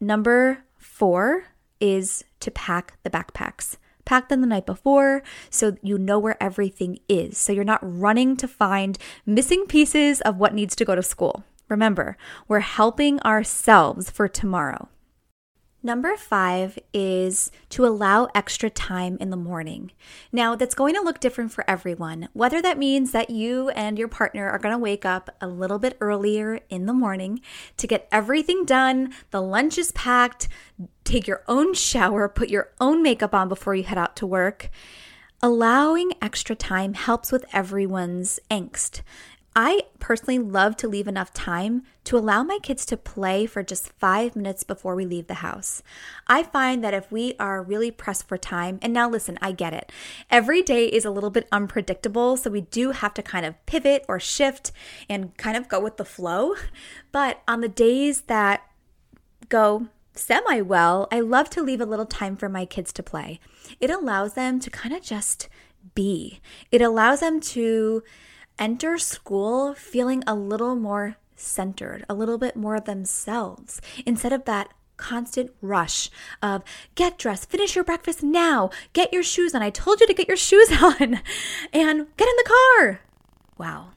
Number 0.00 0.64
four 0.76 1.44
is 1.78 2.24
to 2.40 2.50
pack 2.50 2.98
the 3.02 3.10
backpacks. 3.10 3.76
Pack 4.04 4.28
them 4.28 4.40
the 4.40 4.46
night 4.46 4.66
before 4.66 5.22
so 5.50 5.76
you 5.82 5.96
know 5.98 6.18
where 6.18 6.42
everything 6.42 6.98
is. 7.08 7.38
So 7.38 7.52
you're 7.52 7.64
not 7.64 7.80
running 7.82 8.36
to 8.38 8.48
find 8.48 8.98
missing 9.24 9.66
pieces 9.66 10.20
of 10.22 10.36
what 10.36 10.54
needs 10.54 10.74
to 10.76 10.84
go 10.84 10.94
to 10.94 11.02
school. 11.02 11.44
Remember, 11.68 12.16
we're 12.48 12.60
helping 12.60 13.20
ourselves 13.20 14.10
for 14.10 14.26
tomorrow. 14.26 14.88
Number 15.82 16.14
five 16.14 16.78
is 16.92 17.50
to 17.70 17.86
allow 17.86 18.28
extra 18.34 18.68
time 18.68 19.16
in 19.18 19.30
the 19.30 19.36
morning. 19.36 19.92
Now, 20.30 20.54
that's 20.54 20.74
going 20.74 20.94
to 20.94 21.00
look 21.00 21.20
different 21.20 21.52
for 21.52 21.64
everyone, 21.68 22.28
whether 22.34 22.60
that 22.60 22.76
means 22.76 23.12
that 23.12 23.30
you 23.30 23.70
and 23.70 23.98
your 23.98 24.08
partner 24.08 24.46
are 24.50 24.58
going 24.58 24.74
to 24.74 24.78
wake 24.78 25.06
up 25.06 25.34
a 25.40 25.48
little 25.48 25.78
bit 25.78 25.96
earlier 26.00 26.60
in 26.68 26.84
the 26.84 26.92
morning 26.92 27.40
to 27.78 27.86
get 27.86 28.08
everything 28.12 28.66
done, 28.66 29.14
the 29.30 29.40
lunch 29.40 29.78
is 29.78 29.90
packed, 29.92 30.48
take 31.04 31.26
your 31.26 31.42
own 31.48 31.72
shower, 31.72 32.28
put 32.28 32.50
your 32.50 32.72
own 32.78 33.02
makeup 33.02 33.34
on 33.34 33.48
before 33.48 33.74
you 33.74 33.84
head 33.84 33.96
out 33.96 34.16
to 34.16 34.26
work. 34.26 34.68
Allowing 35.42 36.12
extra 36.20 36.54
time 36.54 36.92
helps 36.92 37.32
with 37.32 37.46
everyone's 37.54 38.38
angst. 38.50 39.00
I 39.54 39.82
personally 39.98 40.38
love 40.38 40.76
to 40.76 40.88
leave 40.88 41.08
enough 41.08 41.34
time 41.34 41.82
to 42.04 42.16
allow 42.16 42.44
my 42.44 42.58
kids 42.62 42.86
to 42.86 42.96
play 42.96 43.46
for 43.46 43.64
just 43.64 43.92
five 43.94 44.36
minutes 44.36 44.62
before 44.62 44.94
we 44.94 45.04
leave 45.04 45.26
the 45.26 45.34
house. 45.34 45.82
I 46.28 46.44
find 46.44 46.84
that 46.84 46.94
if 46.94 47.10
we 47.10 47.34
are 47.40 47.62
really 47.62 47.90
pressed 47.90 48.28
for 48.28 48.38
time, 48.38 48.78
and 48.80 48.92
now 48.92 49.10
listen, 49.10 49.38
I 49.42 49.50
get 49.50 49.74
it. 49.74 49.90
Every 50.30 50.62
day 50.62 50.86
is 50.86 51.04
a 51.04 51.10
little 51.10 51.30
bit 51.30 51.48
unpredictable, 51.50 52.36
so 52.36 52.48
we 52.48 52.60
do 52.60 52.92
have 52.92 53.12
to 53.14 53.22
kind 53.22 53.44
of 53.44 53.54
pivot 53.66 54.04
or 54.08 54.20
shift 54.20 54.70
and 55.08 55.36
kind 55.36 55.56
of 55.56 55.68
go 55.68 55.80
with 55.80 55.96
the 55.96 56.04
flow. 56.04 56.54
But 57.10 57.42
on 57.48 57.60
the 57.60 57.68
days 57.68 58.22
that 58.22 58.62
go 59.48 59.88
semi 60.14 60.60
well, 60.60 61.08
I 61.10 61.20
love 61.20 61.50
to 61.50 61.62
leave 61.62 61.80
a 61.80 61.86
little 61.86 62.06
time 62.06 62.36
for 62.36 62.48
my 62.48 62.66
kids 62.66 62.92
to 62.92 63.02
play. 63.02 63.40
It 63.80 63.90
allows 63.90 64.34
them 64.34 64.60
to 64.60 64.70
kind 64.70 64.94
of 64.94 65.02
just 65.02 65.48
be, 65.94 66.40
it 66.70 66.82
allows 66.82 67.20
them 67.20 67.40
to 67.40 68.02
enter 68.60 68.98
school 68.98 69.74
feeling 69.74 70.22
a 70.26 70.34
little 70.34 70.76
more 70.76 71.16
centered, 71.34 72.04
a 72.08 72.14
little 72.14 72.38
bit 72.38 72.54
more 72.54 72.78
themselves, 72.78 73.80
instead 74.06 74.32
of 74.32 74.44
that 74.44 74.72
constant 74.98 75.50
rush 75.62 76.10
of 76.42 76.62
get 76.94 77.18
dressed, 77.18 77.50
finish 77.50 77.74
your 77.74 77.84
breakfast 77.84 78.22
now, 78.22 78.70
get 78.92 79.12
your 79.12 79.22
shoes 79.22 79.54
on. 79.54 79.62
I 79.62 79.70
told 79.70 80.00
you 80.00 80.06
to 80.06 80.14
get 80.14 80.28
your 80.28 80.36
shoes 80.36 80.70
on, 80.82 81.20
and 81.72 82.06
get 82.16 82.28
in 82.28 82.36
the 82.36 82.52
car. 82.78 83.00
Wow, 83.58 83.88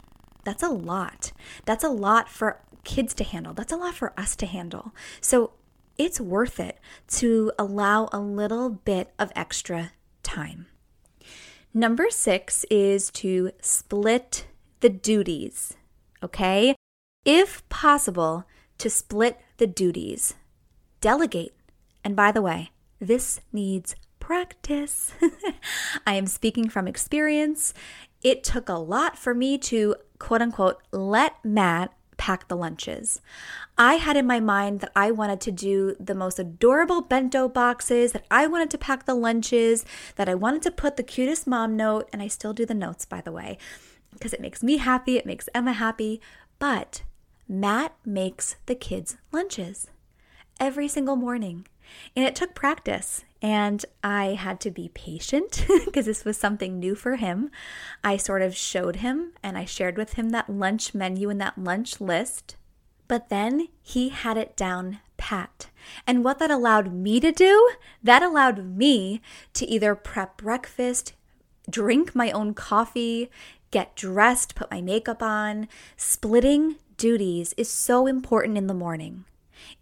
that's 0.44 0.64
a 0.64 0.70
lot. 0.70 1.34
That's 1.66 1.84
a 1.84 1.90
lot 1.90 2.30
for 2.30 2.62
kids 2.84 3.14
to 3.16 3.24
handle. 3.24 3.54
That's 3.54 3.74
a 3.74 3.78
lot 3.78 3.94
for 3.94 4.18
us 4.18 4.36
to 4.38 4.46
handle. 4.46 4.94
So 5.22 5.52
it's 5.98 6.20
worth 6.20 6.60
it 6.60 6.80
to 7.08 7.52
allow 7.60 8.10
a 8.12 8.20
little 8.20 8.70
bit 8.70 9.12
of 9.20 9.32
extra 9.36 9.92
time. 10.24 10.68
Number 11.74 12.10
six 12.10 12.66
is 12.70 13.10
to 13.12 13.52
split 13.62 14.46
the 14.84 14.90
duties, 14.90 15.78
okay? 16.22 16.76
If 17.24 17.68
possible, 17.70 18.44
to 18.80 18.90
split 18.90 19.40
the 19.56 19.66
duties. 19.66 20.36
Delegate. 21.00 21.56
And 22.04 22.18
by 22.18 22.34
the 22.34 22.42
way, 22.42 22.72
this 23.00 23.40
needs 23.54 23.96
practice. 24.20 25.14
I 26.06 26.16
am 26.16 26.28
speaking 26.28 26.68
from 26.68 26.86
experience. 26.86 27.74
It 28.22 28.44
took 28.44 28.68
a 28.68 28.74
lot 28.74 29.18
for 29.18 29.34
me 29.34 29.58
to 29.60 29.96
quote 30.20 30.42
unquote 30.42 30.82
let 30.92 31.36
Matt 31.46 31.94
pack 32.18 32.50
the 32.50 32.58
lunches. 32.58 33.22
I 33.78 33.96
had 33.96 34.18
in 34.18 34.28
my 34.28 34.42
mind 34.42 34.82
that 34.82 34.92
I 34.98 35.12
wanted 35.12 35.40
to 35.42 35.52
do 35.52 35.96
the 35.98 36.14
most 36.14 36.40
adorable 36.40 37.02
bento 37.02 37.48
boxes, 37.48 38.12
that 38.12 38.26
I 38.30 38.48
wanted 38.48 38.70
to 38.72 38.78
pack 38.78 39.06
the 39.06 39.16
lunches, 39.16 39.86
that 40.18 40.28
I 40.28 40.36
wanted 40.36 40.62
to 40.64 40.72
put 40.72 40.98
the 40.98 41.04
cutest 41.04 41.48
mom 41.48 41.78
note, 41.78 42.10
and 42.12 42.22
I 42.22 42.28
still 42.28 42.54
do 42.54 42.66
the 42.66 42.74
notes, 42.74 43.06
by 43.06 43.22
the 43.22 43.32
way 43.32 43.58
because 44.14 44.34
it 44.34 44.42
makes 44.42 44.64
me 44.64 44.78
happy, 44.78 45.18
it 45.18 45.26
makes 45.26 45.50
Emma 45.54 45.74
happy. 45.74 46.22
But 46.60 47.04
Matt 47.48 47.96
makes 48.06 48.56
the 48.66 48.76
kids' 48.76 49.18
lunches 49.32 49.90
every 50.60 50.88
single 50.88 51.16
morning. 51.16 51.68
And 52.16 52.26
it 52.26 52.36
took 52.36 52.56
practice, 52.56 53.26
and 53.42 53.86
I 54.04 54.36
had 54.36 54.60
to 54.62 54.72
be 54.72 54.90
patient 54.94 55.66
because 55.86 56.06
this 56.06 56.24
was 56.24 56.38
something 56.38 56.80
new 56.80 56.96
for 56.96 57.18
him. 57.18 57.52
I 58.04 58.18
sort 58.18 58.42
of 58.42 58.56
showed 58.56 58.98
him 58.98 59.34
and 59.44 59.58
I 59.58 59.66
shared 59.66 59.98
with 59.98 60.14
him 60.14 60.30
that 60.30 60.50
lunch 60.50 60.96
menu 60.96 61.30
and 61.30 61.42
that 61.42 61.58
lunch 61.58 62.00
list. 62.00 62.56
But 63.08 63.30
then 63.30 63.68
he 63.82 64.10
had 64.10 64.38
it 64.38 64.56
down 64.56 65.00
pat. 65.18 65.68
And 66.08 66.24
what 66.24 66.40
that 66.40 66.52
allowed 66.52 66.94
me 66.94 67.20
to 67.20 67.32
do, 67.32 67.72
that 68.02 68.24
allowed 68.24 68.66
me 68.78 69.22
to 69.54 69.66
either 69.66 69.94
prep 69.94 70.38
breakfast, 70.38 71.14
drink 71.70 72.16
my 72.16 72.32
own 72.32 72.54
coffee, 72.54 73.30
get 73.74 73.96
dressed, 73.96 74.56
put 74.56 74.72
my 74.72 74.82
makeup 74.82 75.22
on. 75.22 75.68
Splitting 75.98 76.76
duties 76.96 77.54
is 77.58 77.70
so 77.70 78.06
important 78.06 78.58
in 78.58 78.68
the 78.68 78.74
morning. 78.74 79.26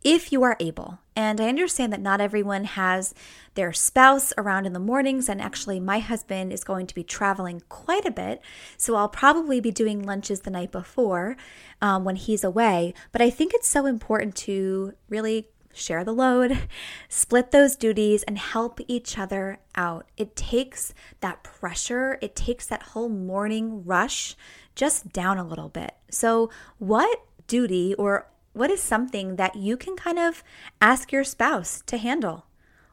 If 0.03 0.31
you 0.31 0.43
are 0.43 0.57
able, 0.59 0.99
and 1.15 1.41
I 1.41 1.49
understand 1.49 1.91
that 1.91 2.01
not 2.01 2.21
everyone 2.21 2.63
has 2.63 3.13
their 3.55 3.73
spouse 3.73 4.31
around 4.37 4.65
in 4.65 4.73
the 4.73 4.79
mornings, 4.79 5.27
and 5.27 5.41
actually, 5.41 5.79
my 5.79 5.99
husband 5.99 6.53
is 6.53 6.63
going 6.63 6.87
to 6.87 6.95
be 6.95 7.03
traveling 7.03 7.61
quite 7.67 8.05
a 8.05 8.11
bit, 8.11 8.41
so 8.77 8.95
I'll 8.95 9.09
probably 9.09 9.59
be 9.59 9.71
doing 9.71 10.01
lunches 10.01 10.41
the 10.41 10.51
night 10.51 10.71
before 10.71 11.35
um, 11.81 12.05
when 12.05 12.15
he's 12.15 12.43
away. 12.43 12.93
But 13.11 13.21
I 13.21 13.29
think 13.29 13.53
it's 13.53 13.67
so 13.67 13.85
important 13.85 14.35
to 14.37 14.93
really 15.09 15.49
share 15.73 16.03
the 16.03 16.13
load, 16.13 16.67
split 17.09 17.51
those 17.51 17.75
duties, 17.75 18.23
and 18.23 18.37
help 18.37 18.79
each 18.87 19.17
other 19.17 19.59
out. 19.75 20.09
It 20.17 20.35
takes 20.35 20.93
that 21.21 21.43
pressure, 21.43 22.17
it 22.21 22.35
takes 22.35 22.65
that 22.67 22.83
whole 22.83 23.09
morning 23.09 23.83
rush 23.85 24.35
just 24.75 25.11
down 25.11 25.37
a 25.37 25.47
little 25.47 25.69
bit. 25.69 25.95
So, 26.09 26.49
what 26.77 27.21
duty 27.47 27.93
or 27.95 28.27
what 28.53 28.71
is 28.71 28.81
something 28.81 29.37
that 29.37 29.55
you 29.55 29.77
can 29.77 29.95
kind 29.95 30.19
of 30.19 30.43
ask 30.81 31.11
your 31.11 31.23
spouse 31.23 31.81
to 31.87 31.97
handle? 31.97 32.45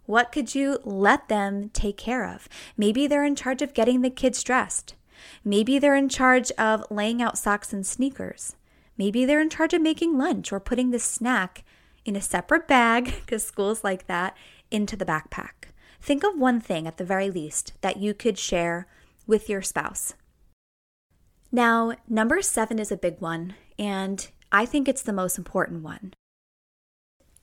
What 0.06 0.32
could 0.32 0.54
you 0.54 0.78
let 0.84 1.28
them 1.28 1.70
take 1.70 1.96
care 1.96 2.26
of? 2.26 2.48
Maybe 2.76 3.06
they're 3.06 3.24
in 3.24 3.36
charge 3.36 3.60
of 3.60 3.74
getting 3.74 4.00
the 4.00 4.10
kids 4.10 4.42
dressed. 4.42 4.94
Maybe 5.44 5.78
they're 5.78 5.96
in 5.96 6.08
charge 6.08 6.50
of 6.52 6.84
laying 6.90 7.20
out 7.20 7.36
socks 7.36 7.72
and 7.72 7.86
sneakers. 7.86 8.56
Maybe 8.96 9.24
they're 9.24 9.40
in 9.40 9.50
charge 9.50 9.74
of 9.74 9.82
making 9.82 10.16
lunch 10.16 10.52
or 10.52 10.60
putting 10.60 10.90
the 10.90 10.98
snack 10.98 11.64
in 12.08 12.16
a 12.16 12.22
separate 12.22 12.66
bag, 12.66 13.04
because 13.20 13.44
school's 13.44 13.84
like 13.84 14.06
that, 14.06 14.36
into 14.70 14.96
the 14.96 15.04
backpack. 15.04 15.70
Think 16.00 16.24
of 16.24 16.38
one 16.38 16.60
thing 16.60 16.86
at 16.86 16.96
the 16.96 17.04
very 17.04 17.30
least 17.30 17.74
that 17.82 17.98
you 17.98 18.14
could 18.14 18.38
share 18.38 18.86
with 19.26 19.48
your 19.48 19.62
spouse. 19.62 20.14
Now, 21.52 21.94
number 22.08 22.40
seven 22.42 22.78
is 22.78 22.90
a 22.90 22.96
big 22.96 23.20
one, 23.20 23.54
and 23.78 24.28
I 24.50 24.64
think 24.64 24.88
it's 24.88 25.02
the 25.02 25.12
most 25.12 25.38
important 25.38 25.82
one. 25.82 26.14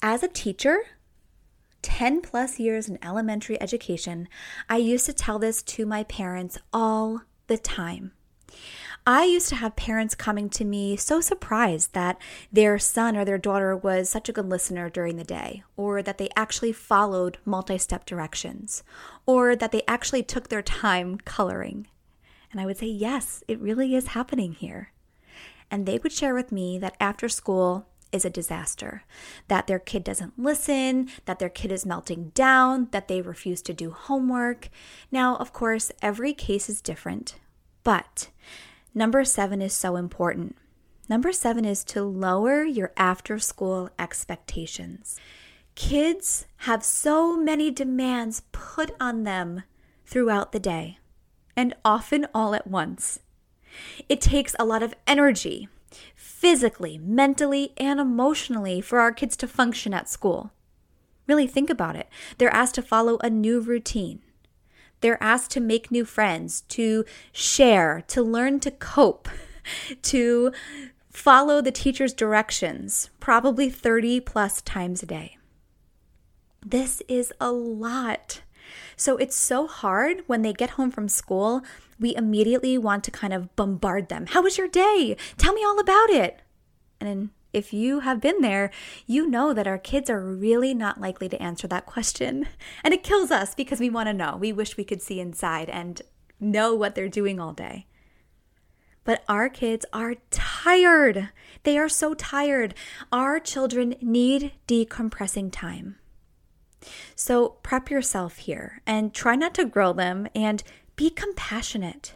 As 0.02 0.24
a 0.24 0.28
teacher, 0.28 0.80
10 1.82 2.22
plus 2.22 2.60
years 2.60 2.90
in 2.90 2.98
elementary 3.04 3.62
education, 3.62 4.28
I 4.70 4.78
used 4.78 5.06
to 5.06 5.14
tell 5.14 5.40
this 5.40 5.62
to 5.64 5.86
my 5.86 6.04
parents 6.04 6.58
all 6.74 7.22
the 7.48 7.58
time. 7.58 8.14
I 9.08 9.26
used 9.26 9.50
to 9.50 9.56
have 9.56 9.76
parents 9.76 10.16
coming 10.16 10.50
to 10.50 10.66
me 10.66 10.96
so 10.96 11.22
surprised 11.22 11.94
that 11.94 12.20
their 12.52 12.80
son 12.80 13.16
or 13.16 13.24
their 13.24 13.38
daughter 13.38 13.78
was 13.78 14.10
such 14.10 14.30
a 14.30 14.34
good 14.34 14.50
listener 14.50 14.90
during 14.90 15.18
the 15.18 15.24
day, 15.24 15.64
or 15.78 16.02
that 16.02 16.18
they 16.18 16.30
actually 16.36 16.74
followed 16.74 17.38
multi 17.46 17.78
step 17.78 18.08
directions, 18.08 18.84
or 19.28 19.56
that 19.56 19.72
they 19.72 19.84
actually 19.88 20.24
took 20.24 20.50
their 20.50 20.64
time 20.64 21.20
coloring. 21.20 21.86
And 22.52 22.60
I 22.60 22.66
would 22.66 22.78
say, 22.78 22.88
Yes, 22.88 23.44
it 23.48 23.60
really 23.60 23.94
is 23.94 24.08
happening 24.08 24.54
here. 24.54 24.92
And 25.70 25.86
they 25.86 26.00
would 26.00 26.12
share 26.12 26.34
with 26.34 26.52
me 26.52 26.80
that 26.80 26.98
after 27.00 27.30
school, 27.30 27.88
is 28.12 28.24
a 28.24 28.30
disaster. 28.30 29.04
That 29.50 29.68
their 29.68 29.80
kid 29.80 30.04
doesn't 30.06 30.40
listen, 30.40 31.10
that 31.26 31.38
their 31.38 31.50
kid 31.50 31.72
is 31.72 31.86
melting 31.86 32.30
down, 32.30 32.88
that 32.92 33.10
they 33.10 33.22
refuse 33.22 33.62
to 33.64 33.74
do 33.74 33.92
homework. 33.92 34.70
Now, 35.12 35.36
of 35.36 35.52
course, 35.52 35.92
every 36.02 36.34
case 36.34 36.70
is 36.70 36.82
different, 36.82 37.36
but 37.84 38.30
number 38.96 39.24
seven 39.24 39.62
is 39.62 39.74
so 39.74 39.98
important. 39.98 40.58
Number 41.08 41.32
seven 41.32 41.66
is 41.66 41.84
to 41.86 42.02
lower 42.02 42.64
your 42.64 42.92
after 42.98 43.38
school 43.38 43.90
expectations. 44.00 45.20
Kids 45.76 46.46
have 46.60 46.84
so 46.84 47.38
many 47.38 47.70
demands 47.70 48.42
put 48.52 48.96
on 49.00 49.24
them 49.24 49.62
throughout 50.06 50.52
the 50.52 50.60
day, 50.60 50.98
and 51.56 51.76
often 51.84 52.26
all 52.34 52.56
at 52.56 52.66
once. 52.66 53.20
It 54.08 54.22
takes 54.22 54.56
a 54.58 54.66
lot 54.66 54.82
of 54.82 54.96
energy, 55.06 55.68
physically, 56.16 56.98
mentally, 56.98 57.74
and 57.78 58.00
emotionally 58.00 58.82
for 58.82 59.00
our 59.00 59.12
kids 59.12 59.36
to 59.38 59.48
function 59.48 59.94
at 59.94 60.10
school. 60.10 60.52
Really 61.28 61.48
think 61.48 61.70
about 61.70 61.96
it. 61.96 62.08
They're 62.38 62.54
asked 62.54 62.76
to 62.76 62.82
follow 62.82 63.18
a 63.20 63.30
new 63.30 63.60
routine. 63.60 64.22
They're 65.02 65.22
asked 65.22 65.52
to 65.52 65.60
make 65.60 65.92
new 65.92 66.06
friends, 66.06 66.62
to 66.70 67.06
share, 67.32 68.04
to 68.08 68.24
learn 68.24 68.60
to 68.62 68.72
cope, 68.72 69.30
to 70.04 70.52
follow 71.10 71.62
the 71.62 71.72
teacher's 71.72 72.14
directions, 72.14 73.10
probably 73.20 73.70
30 73.70 74.20
plus 74.22 74.62
times 74.62 75.04
a 75.04 75.06
day. 75.06 75.38
This 76.66 77.02
is 77.08 77.32
a 77.40 77.52
lot. 77.52 78.42
So 78.98 79.18
it's 79.18 79.36
so 79.36 79.68
hard 79.68 80.24
when 80.28 80.42
they 80.42 80.54
get 80.54 80.72
home 80.72 80.92
from 80.92 81.08
school, 81.08 81.62
we 82.00 82.16
immediately 82.16 82.78
want 82.78 83.04
to 83.06 83.12
kind 83.12 83.34
of 83.34 83.56
bombard 83.56 84.10
them. 84.10 84.26
How 84.28 84.42
was 84.42 84.58
your 84.58 84.68
day? 84.68 85.16
Tell 85.38 85.54
me 85.54 85.64
all 85.64 85.80
about 85.80 86.10
it. 86.10 86.42
And 87.00 87.30
if 87.56 87.72
you 87.72 88.02
have 88.02 88.20
been 88.20 88.42
there, 88.42 88.70
you 89.08 89.28
know 89.28 89.54
that 89.54 89.66
our 89.66 89.78
kids 89.78 90.10
are 90.10 90.20
really 90.20 90.74
not 90.74 91.00
likely 91.00 91.30
to 91.30 91.42
answer 91.42 91.68
that 91.68 91.86
question. 91.86 92.48
And 92.84 92.94
it 92.94 93.04
kills 93.04 93.32
us 93.32 93.56
because 93.56 93.80
we 93.80 93.90
want 93.90 94.08
to 94.08 94.14
know. 94.14 94.38
We 94.38 94.52
wish 94.52 94.78
we 94.78 94.84
could 94.84 95.02
see 95.02 95.20
inside 95.20 95.70
and 95.70 96.02
know 96.40 96.76
what 96.76 96.94
they're 96.94 97.08
doing 97.10 97.40
all 97.40 97.54
day. 97.54 97.88
But 99.06 99.24
our 99.30 99.50
kids 99.50 99.86
are 99.94 100.16
tired. 100.30 101.30
They 101.64 101.78
are 101.78 101.90
so 101.90 102.14
tired. 102.14 102.76
Our 103.12 103.40
children 103.40 103.96
need 104.02 104.52
decompressing 104.68 105.52
time. 105.52 105.96
So 107.16 107.58
prep 107.64 107.90
yourself 107.90 108.38
here 108.38 108.82
and 108.86 109.14
try 109.14 109.36
not 109.36 109.56
to 109.56 109.66
grill 109.66 109.94
them 109.94 110.28
and 110.36 110.62
be 110.96 111.10
compassionate. 111.10 112.14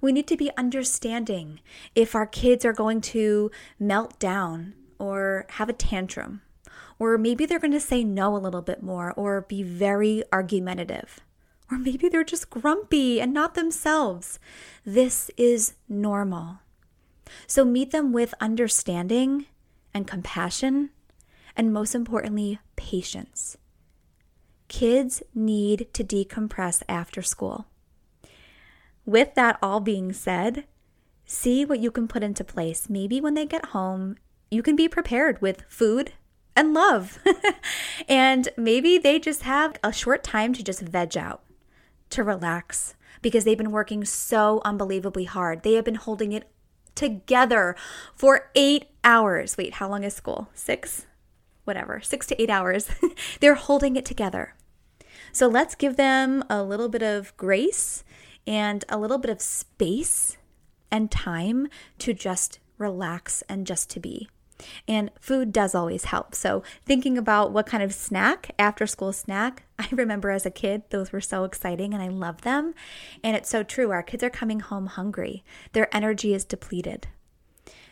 We 0.00 0.12
need 0.12 0.26
to 0.28 0.36
be 0.36 0.50
understanding 0.56 1.60
if 1.94 2.14
our 2.14 2.26
kids 2.26 2.64
are 2.64 2.72
going 2.72 3.00
to 3.02 3.50
melt 3.80 4.18
down 4.18 4.74
or 4.98 5.46
have 5.50 5.68
a 5.68 5.72
tantrum, 5.72 6.42
or 6.98 7.18
maybe 7.18 7.46
they're 7.46 7.58
going 7.58 7.72
to 7.72 7.80
say 7.80 8.04
no 8.04 8.36
a 8.36 8.38
little 8.38 8.62
bit 8.62 8.82
more 8.82 9.12
or 9.12 9.40
be 9.42 9.62
very 9.62 10.22
argumentative, 10.32 11.20
or 11.70 11.78
maybe 11.78 12.08
they're 12.08 12.24
just 12.24 12.50
grumpy 12.50 13.20
and 13.20 13.32
not 13.32 13.54
themselves. 13.54 14.38
This 14.84 15.30
is 15.36 15.74
normal. 15.88 16.60
So 17.46 17.64
meet 17.64 17.90
them 17.90 18.12
with 18.12 18.34
understanding 18.40 19.46
and 19.92 20.06
compassion, 20.06 20.90
and 21.56 21.72
most 21.72 21.94
importantly, 21.94 22.58
patience. 22.76 23.56
Kids 24.68 25.22
need 25.34 25.88
to 25.94 26.04
decompress 26.04 26.82
after 26.88 27.22
school. 27.22 27.66
With 29.08 29.36
that 29.36 29.58
all 29.62 29.80
being 29.80 30.12
said, 30.12 30.66
see 31.24 31.64
what 31.64 31.78
you 31.80 31.90
can 31.90 32.08
put 32.08 32.22
into 32.22 32.44
place. 32.44 32.90
Maybe 32.90 33.22
when 33.22 33.32
they 33.32 33.46
get 33.46 33.70
home, 33.70 34.18
you 34.50 34.62
can 34.62 34.76
be 34.76 34.86
prepared 34.86 35.40
with 35.40 35.62
food 35.66 36.12
and 36.54 36.74
love. 36.74 37.18
and 38.08 38.50
maybe 38.58 38.98
they 38.98 39.18
just 39.18 39.44
have 39.44 39.76
a 39.82 39.94
short 39.94 40.22
time 40.22 40.52
to 40.52 40.62
just 40.62 40.82
veg 40.82 41.16
out, 41.16 41.42
to 42.10 42.22
relax, 42.22 42.96
because 43.22 43.44
they've 43.44 43.56
been 43.56 43.70
working 43.70 44.04
so 44.04 44.60
unbelievably 44.62 45.24
hard. 45.24 45.62
They 45.62 45.72
have 45.72 45.86
been 45.86 45.94
holding 45.94 46.32
it 46.32 46.46
together 46.94 47.76
for 48.14 48.50
eight 48.54 48.88
hours. 49.04 49.56
Wait, 49.56 49.76
how 49.76 49.88
long 49.88 50.04
is 50.04 50.12
school? 50.12 50.50
Six? 50.52 51.06
Whatever, 51.64 52.02
six 52.02 52.26
to 52.26 52.42
eight 52.42 52.50
hours. 52.50 52.90
They're 53.40 53.54
holding 53.54 53.96
it 53.96 54.04
together. 54.04 54.54
So 55.32 55.46
let's 55.46 55.74
give 55.74 55.96
them 55.96 56.44
a 56.50 56.62
little 56.62 56.90
bit 56.90 57.02
of 57.02 57.34
grace 57.38 58.04
and 58.48 58.82
a 58.88 58.98
little 58.98 59.18
bit 59.18 59.30
of 59.30 59.42
space 59.42 60.38
and 60.90 61.10
time 61.10 61.68
to 61.98 62.14
just 62.14 62.58
relax 62.78 63.42
and 63.46 63.66
just 63.66 63.90
to 63.90 64.00
be. 64.00 64.26
And 64.88 65.10
food 65.20 65.52
does 65.52 65.74
always 65.74 66.04
help. 66.04 66.34
So, 66.34 66.64
thinking 66.84 67.16
about 67.18 67.52
what 67.52 67.66
kind 67.66 67.82
of 67.82 67.94
snack, 67.94 68.50
after 68.58 68.86
school 68.86 69.12
snack, 69.12 69.64
I 69.78 69.86
remember 69.92 70.30
as 70.30 70.46
a 70.46 70.50
kid, 70.50 70.82
those 70.90 71.12
were 71.12 71.20
so 71.20 71.44
exciting 71.44 71.92
and 71.92 72.02
I 72.02 72.08
love 72.08 72.40
them. 72.40 72.74
And 73.22 73.36
it's 73.36 73.50
so 73.50 73.62
true. 73.62 73.90
Our 73.92 74.02
kids 74.02 74.24
are 74.24 74.30
coming 74.30 74.60
home 74.60 74.86
hungry, 74.86 75.44
their 75.74 75.94
energy 75.94 76.32
is 76.34 76.44
depleted. 76.44 77.06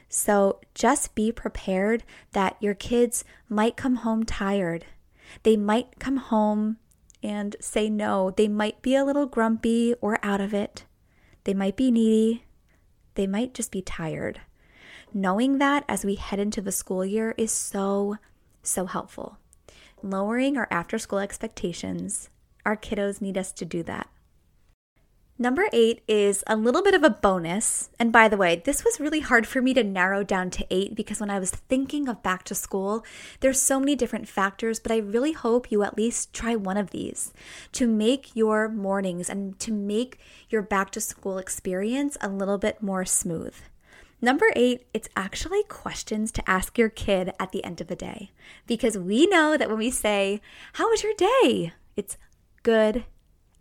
So, 0.09 0.61
just 0.75 1.14
be 1.14 1.31
prepared 1.33 2.03
that 2.33 2.57
your 2.61 2.75
kids 2.75 3.25
might 3.49 3.77
come 3.77 3.97
home 3.97 4.25
tired. 4.25 4.87
They 5.42 5.57
might 5.57 5.99
come 5.99 6.16
home 6.16 6.79
and 7.22 7.57
say 7.61 7.88
no. 7.90 8.31
They 8.31 8.48
might 8.48 8.83
be 8.83 8.94
a 8.94 9.05
little 9.05 9.26
grumpy 9.26 9.94
or 10.00 10.18
out 10.22 10.40
of 10.40 10.55
it. 10.55 10.85
They 11.44 11.55
might 11.55 11.76
be 11.76 11.90
needy. 11.90 12.44
They 13.14 13.26
might 13.26 13.55
just 13.55 13.70
be 13.70 13.83
tired. 13.83 14.40
Knowing 15.12 15.59
that 15.59 15.85
as 15.88 16.05
we 16.05 16.16
head 16.16 16.38
into 16.38 16.61
the 16.61 16.72
school 16.72 17.05
year 17.05 17.35
is 17.38 17.50
so, 17.50 18.16
so 18.62 18.87
helpful. 18.87 19.38
Lowering 20.02 20.57
our 20.57 20.68
after 20.70 20.98
school 20.98 21.18
expectations, 21.18 22.29
our 22.64 22.76
kiddos 22.76 23.20
need 23.20 23.38
us 23.38 23.52
to 23.52 23.64
do 23.64 23.83
that. 23.85 24.09
Number 25.38 25.68
eight 25.70 26.03
is 26.09 26.42
a 26.46 26.57
little 26.57 26.83
bit 26.83 26.94
of 26.94 27.03
a 27.03 27.11
bonus. 27.11 27.90
And 27.99 28.11
by 28.11 28.27
the 28.27 28.38
way, 28.38 28.62
this 28.64 28.83
was 28.83 28.99
really 28.99 29.20
hard 29.20 29.46
for 29.46 29.61
me 29.61 29.75
to 29.75 29.85
narrow 29.85 30.25
down 30.25 30.49
to 30.51 30.66
eight 30.70 30.94
because 30.94 31.20
when 31.20 31.29
I 31.29 31.38
was 31.38 31.51
thinking 31.51 32.09
of 32.09 32.22
back 32.22 32.44
to 32.44 32.55
school, 32.55 33.05
there's 33.40 33.61
so 33.61 33.79
many 33.79 33.94
different 33.94 34.29
factors, 34.29 34.81
but 34.81 34.90
I 34.90 34.96
really 34.96 35.33
hope 35.33 35.70
you 35.70 35.83
at 35.83 35.96
least 35.96 36.33
try 36.33 36.57
one 36.57 36.79
of 36.79 36.90
these 36.90 37.35
to 37.72 37.87
make 37.87 38.35
your 38.35 38.66
mornings 38.70 39.29
and 39.29 39.59
to 39.61 39.72
make 39.72 40.18
your 40.49 40.62
back 40.62 40.90
to 40.92 41.03
school 41.03 41.37
experience 41.37 42.16
a 42.22 42.31
little 42.31 42.57
bit 42.57 42.83
more 42.83 43.05
smooth. 43.05 43.55
Number 44.22 44.46
eight, 44.57 44.87
it's 44.94 45.11
actually 45.14 45.64
questions 45.64 46.33
to 46.33 46.51
ask 46.51 46.79
your 46.79 46.88
kid 46.88 47.35
at 47.38 47.53
the 47.53 47.62
end 47.62 47.83
of 47.83 47.88
the 47.88 47.94
day. 47.94 48.31
Because 48.66 48.96
we 48.96 49.27
know 49.27 49.59
that 49.59 49.68
when 49.68 49.77
we 49.77 49.90
say, 49.90 50.40
How 50.72 50.88
was 50.88 51.03
your 51.03 51.12
day? 51.14 51.75
It's 51.94 52.16
good 52.62 53.05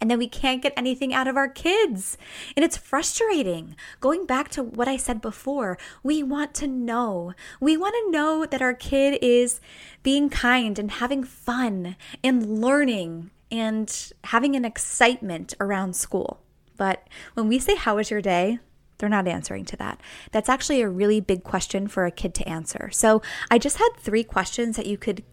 and 0.02 0.12
then 0.12 0.20
we 0.20 0.28
can't 0.28 0.62
get 0.62 0.74
anything 0.76 1.14
out 1.14 1.28
of 1.28 1.38
our 1.38 1.48
kids. 1.48 2.18
And 2.56 2.64
it's 2.64 2.78
frustrating. 2.78 3.76
Going 4.02 4.26
back 4.26 4.50
to 4.50 4.64
what 4.64 4.88
I 4.88 4.98
said 4.98 5.22
before, 5.22 5.78
we 6.04 6.22
want 6.22 6.54
to 6.56 6.68
know. 6.68 7.34
We 7.60 7.78
want 7.78 7.96
to 7.96 8.12
know 8.12 8.46
that 8.46 8.62
our 8.62 8.74
kid 8.74 9.18
is 9.22 9.62
being 10.04 10.30
kind 10.30 10.78
and 10.78 10.92
having 10.92 11.24
fun 11.24 11.96
and 12.24 12.62
learning 12.62 13.32
and 13.52 14.14
having 14.26 14.56
an 14.56 14.66
excitement 14.66 15.54
around 15.60 15.96
school. 15.96 16.42
But 16.78 17.08
when 17.34 17.48
we 17.48 17.58
say, 17.58 17.76
How 17.76 17.96
was 17.96 18.12
your 18.12 18.22
day? 18.22 18.60
They're 18.98 19.10
not 19.10 19.28
answering 19.28 19.66
to 19.66 19.78
that. 19.78 20.00
That's 20.32 20.50
actually 20.50 20.82
a 20.82 20.90
really 20.90 21.20
big 21.20 21.44
question 21.44 21.88
for 21.88 22.06
a 22.06 22.12
kid 22.12 22.34
to 22.36 22.48
answer. 22.48 22.90
So 22.92 23.22
I 23.52 23.58
just 23.58 23.78
had 23.78 23.90
three 23.98 24.24
questions 24.24 24.78
that 24.78 24.86
you 24.86 24.98
could 24.98 25.24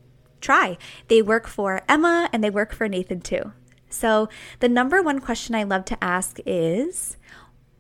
try. 0.41 0.79
They 1.09 1.23
work 1.23 1.47
for 1.47 1.83
Emma 1.89 2.29
and 2.33 2.43
they 2.43 2.51
work 2.51 2.73
for 2.75 2.89
Nathan 2.89 3.21
too. 3.21 3.53
So, 3.93 4.29
the 4.61 4.69
number 4.69 5.03
one 5.03 5.21
question 5.21 5.55
I 5.55 5.63
love 5.63 5.85
to 5.87 6.03
ask 6.03 6.39
is 6.47 7.17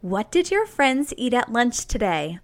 What 0.00 0.30
did 0.30 0.50
your 0.50 0.66
friends 0.66 1.12
eat 1.16 1.34
at 1.34 1.52
lunch 1.52 1.86
today? 1.86 2.38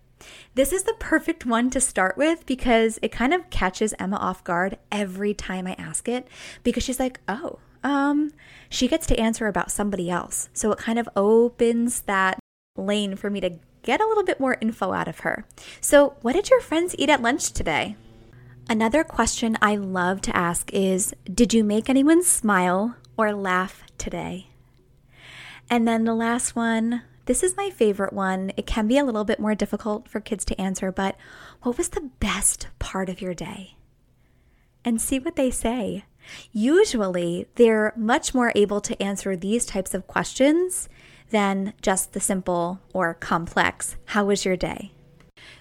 This 0.54 0.72
is 0.72 0.82
the 0.82 0.96
perfect 0.98 1.46
one 1.46 1.70
to 1.70 1.80
start 1.80 2.16
with 2.16 2.44
because 2.46 2.98
it 3.02 3.12
kind 3.12 3.32
of 3.32 3.50
catches 3.50 3.94
Emma 3.98 4.16
off 4.16 4.42
guard 4.42 4.78
every 4.90 5.34
time 5.34 5.66
I 5.66 5.74
ask 5.78 6.08
it 6.08 6.26
because 6.64 6.82
she's 6.82 6.98
like, 6.98 7.20
oh, 7.28 7.60
um, 7.84 8.32
she 8.68 8.88
gets 8.88 9.06
to 9.06 9.20
answer 9.20 9.46
about 9.46 9.70
somebody 9.70 10.10
else. 10.10 10.48
So 10.52 10.72
it 10.72 10.78
kind 10.78 10.98
of 10.98 11.08
opens 11.14 12.00
that 12.02 12.38
lane 12.76 13.16
for 13.16 13.30
me 13.30 13.40
to 13.40 13.58
get 13.82 14.00
a 14.00 14.06
little 14.06 14.24
bit 14.24 14.40
more 14.40 14.58
info 14.60 14.92
out 14.92 15.08
of 15.08 15.20
her. 15.20 15.46
So, 15.80 16.16
what 16.22 16.34
did 16.34 16.50
your 16.50 16.60
friends 16.60 16.94
eat 16.98 17.10
at 17.10 17.22
lunch 17.22 17.52
today? 17.52 17.96
Another 18.68 19.02
question 19.02 19.56
I 19.62 19.76
love 19.76 20.20
to 20.22 20.36
ask 20.36 20.72
is 20.72 21.14
Did 21.32 21.54
you 21.54 21.64
make 21.64 21.88
anyone 21.88 22.22
smile 22.22 22.96
or 23.18 23.34
laugh 23.34 23.82
today? 23.98 24.46
And 25.68 25.86
then 25.86 26.04
the 26.04 26.14
last 26.14 26.56
one 26.56 27.02
this 27.28 27.42
is 27.42 27.58
my 27.58 27.68
favorite 27.68 28.14
one. 28.14 28.52
It 28.56 28.64
can 28.64 28.88
be 28.88 28.96
a 28.96 29.04
little 29.04 29.22
bit 29.22 29.38
more 29.38 29.54
difficult 29.54 30.08
for 30.08 30.18
kids 30.18 30.46
to 30.46 30.58
answer, 30.58 30.90
but 30.90 31.14
what 31.60 31.76
was 31.76 31.90
the 31.90 32.08
best 32.20 32.68
part 32.78 33.10
of 33.10 33.20
your 33.20 33.34
day? 33.34 33.76
And 34.82 34.98
see 34.98 35.18
what 35.18 35.36
they 35.36 35.50
say. 35.50 36.06
Usually, 36.52 37.46
they're 37.56 37.92
much 37.94 38.32
more 38.32 38.50
able 38.54 38.80
to 38.80 39.02
answer 39.02 39.36
these 39.36 39.66
types 39.66 39.92
of 39.92 40.06
questions 40.06 40.88
than 41.28 41.74
just 41.82 42.14
the 42.14 42.20
simple 42.20 42.80
or 42.94 43.12
complex, 43.12 43.96
How 44.06 44.24
was 44.24 44.46
your 44.46 44.56
day? 44.56 44.92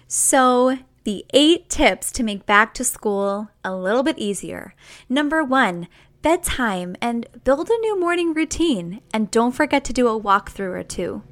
So, 0.06 0.78
the 1.04 1.26
eight 1.34 1.68
tips 1.68 2.10
to 2.12 2.22
make 2.22 2.46
back 2.46 2.72
to 2.74 2.84
school 2.84 3.50
a 3.62 3.76
little 3.76 4.02
bit 4.02 4.18
easier. 4.18 4.74
Number 5.06 5.44
one, 5.44 5.86
bedtime 6.22 6.96
and 7.00 7.26
build 7.44 7.68
a 7.70 7.78
new 7.78 7.98
morning 7.98 8.34
routine. 8.34 9.00
And 9.12 9.30
don't 9.30 9.52
forget 9.52 9.84
to 9.84 9.92
do 9.92 10.08
a 10.08 10.20
walkthrough 10.20 10.80
or 10.80 10.82
two. 10.82 11.22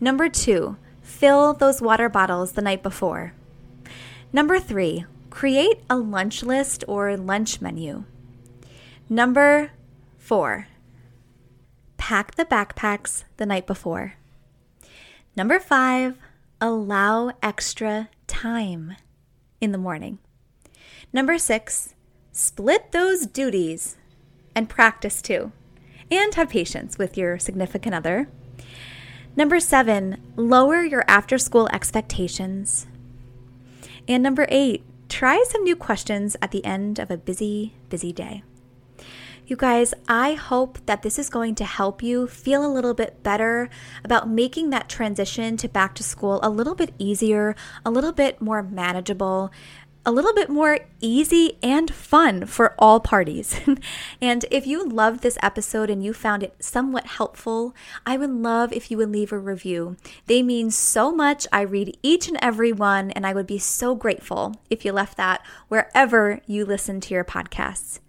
Number 0.00 0.28
two, 0.28 0.76
fill 1.00 1.54
those 1.54 1.82
water 1.82 2.08
bottles 2.08 2.52
the 2.52 2.62
night 2.62 2.82
before. 2.82 3.34
Number 4.32 4.58
three, 4.58 5.04
create 5.30 5.80
a 5.88 5.96
lunch 5.96 6.42
list 6.42 6.84
or 6.88 7.16
lunch 7.16 7.60
menu. 7.60 8.04
Number 9.08 9.72
four, 10.18 10.68
pack 11.96 12.34
the 12.34 12.44
backpacks 12.44 13.24
the 13.36 13.46
night 13.46 13.66
before. 13.66 14.14
Number 15.36 15.60
five, 15.60 16.18
allow 16.60 17.32
extra 17.42 18.08
time 18.26 18.96
in 19.60 19.72
the 19.72 19.78
morning. 19.78 20.18
Number 21.12 21.38
six, 21.38 21.94
split 22.32 22.92
those 22.92 23.26
duties 23.26 23.96
and 24.54 24.68
practice 24.68 25.22
too, 25.22 25.52
and 26.10 26.34
have 26.34 26.50
patience 26.50 26.98
with 26.98 27.16
your 27.16 27.38
significant 27.38 27.94
other. 27.94 28.28
Number 29.34 29.60
seven, 29.60 30.20
lower 30.36 30.82
your 30.82 31.04
after 31.08 31.38
school 31.38 31.68
expectations. 31.72 32.86
And 34.06 34.22
number 34.22 34.46
eight, 34.50 34.84
try 35.08 35.42
some 35.48 35.64
new 35.64 35.76
questions 35.76 36.36
at 36.42 36.50
the 36.50 36.64
end 36.64 36.98
of 36.98 37.10
a 37.10 37.16
busy, 37.16 37.74
busy 37.88 38.12
day. 38.12 38.42
You 39.44 39.56
guys, 39.56 39.92
I 40.06 40.34
hope 40.34 40.78
that 40.86 41.02
this 41.02 41.18
is 41.18 41.28
going 41.28 41.56
to 41.56 41.64
help 41.64 42.00
you 42.02 42.28
feel 42.28 42.64
a 42.64 42.72
little 42.72 42.94
bit 42.94 43.22
better 43.22 43.68
about 44.04 44.28
making 44.28 44.70
that 44.70 44.88
transition 44.88 45.56
to 45.58 45.68
back 45.68 45.94
to 45.96 46.02
school 46.02 46.38
a 46.42 46.48
little 46.48 46.76
bit 46.76 46.94
easier, 46.96 47.56
a 47.84 47.90
little 47.90 48.12
bit 48.12 48.40
more 48.40 48.62
manageable, 48.62 49.50
a 50.04 50.12
little 50.12 50.34
bit 50.34 50.48
more 50.48 50.80
easy 51.00 51.58
and 51.62 51.92
fun 51.92 52.46
for 52.46 52.74
all 52.78 52.98
parties. 52.98 53.60
and 54.20 54.44
if 54.50 54.66
you 54.66 54.84
loved 54.88 55.22
this 55.22 55.38
episode 55.42 55.90
and 55.90 56.02
you 56.02 56.12
found 56.12 56.42
it 56.42 56.56
somewhat 56.58 57.06
helpful, 57.06 57.74
I 58.04 58.16
would 58.16 58.30
love 58.30 58.72
if 58.72 58.90
you 58.90 58.96
would 58.96 59.10
leave 59.10 59.32
a 59.32 59.38
review. 59.38 59.96
They 60.26 60.42
mean 60.42 60.70
so 60.70 61.12
much. 61.12 61.46
I 61.52 61.62
read 61.62 61.96
each 62.02 62.28
and 62.28 62.38
every 62.42 62.72
one, 62.72 63.10
and 63.12 63.26
I 63.26 63.32
would 63.32 63.46
be 63.46 63.58
so 63.58 63.94
grateful 63.94 64.54
if 64.70 64.84
you 64.84 64.92
left 64.92 65.16
that 65.18 65.44
wherever 65.68 66.40
you 66.46 66.64
listen 66.64 67.00
to 67.02 67.14
your 67.14 67.24
podcasts. 67.24 68.00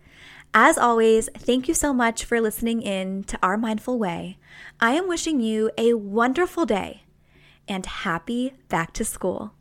As 0.55 0.77
always, 0.77 1.29
thank 1.35 1.67
you 1.67 1.73
so 1.73 1.93
much 1.93 2.25
for 2.25 2.39
listening 2.39 2.81
in 2.81 3.23
to 3.25 3.39
Our 3.41 3.57
Mindful 3.57 3.97
Way. 3.97 4.37
I 4.79 4.91
am 4.91 5.07
wishing 5.07 5.41
you 5.41 5.71
a 5.77 5.93
wonderful 5.95 6.65
day 6.65 7.03
and 7.67 7.85
happy 7.85 8.53
back 8.69 8.93
to 8.93 9.05
school. 9.05 9.53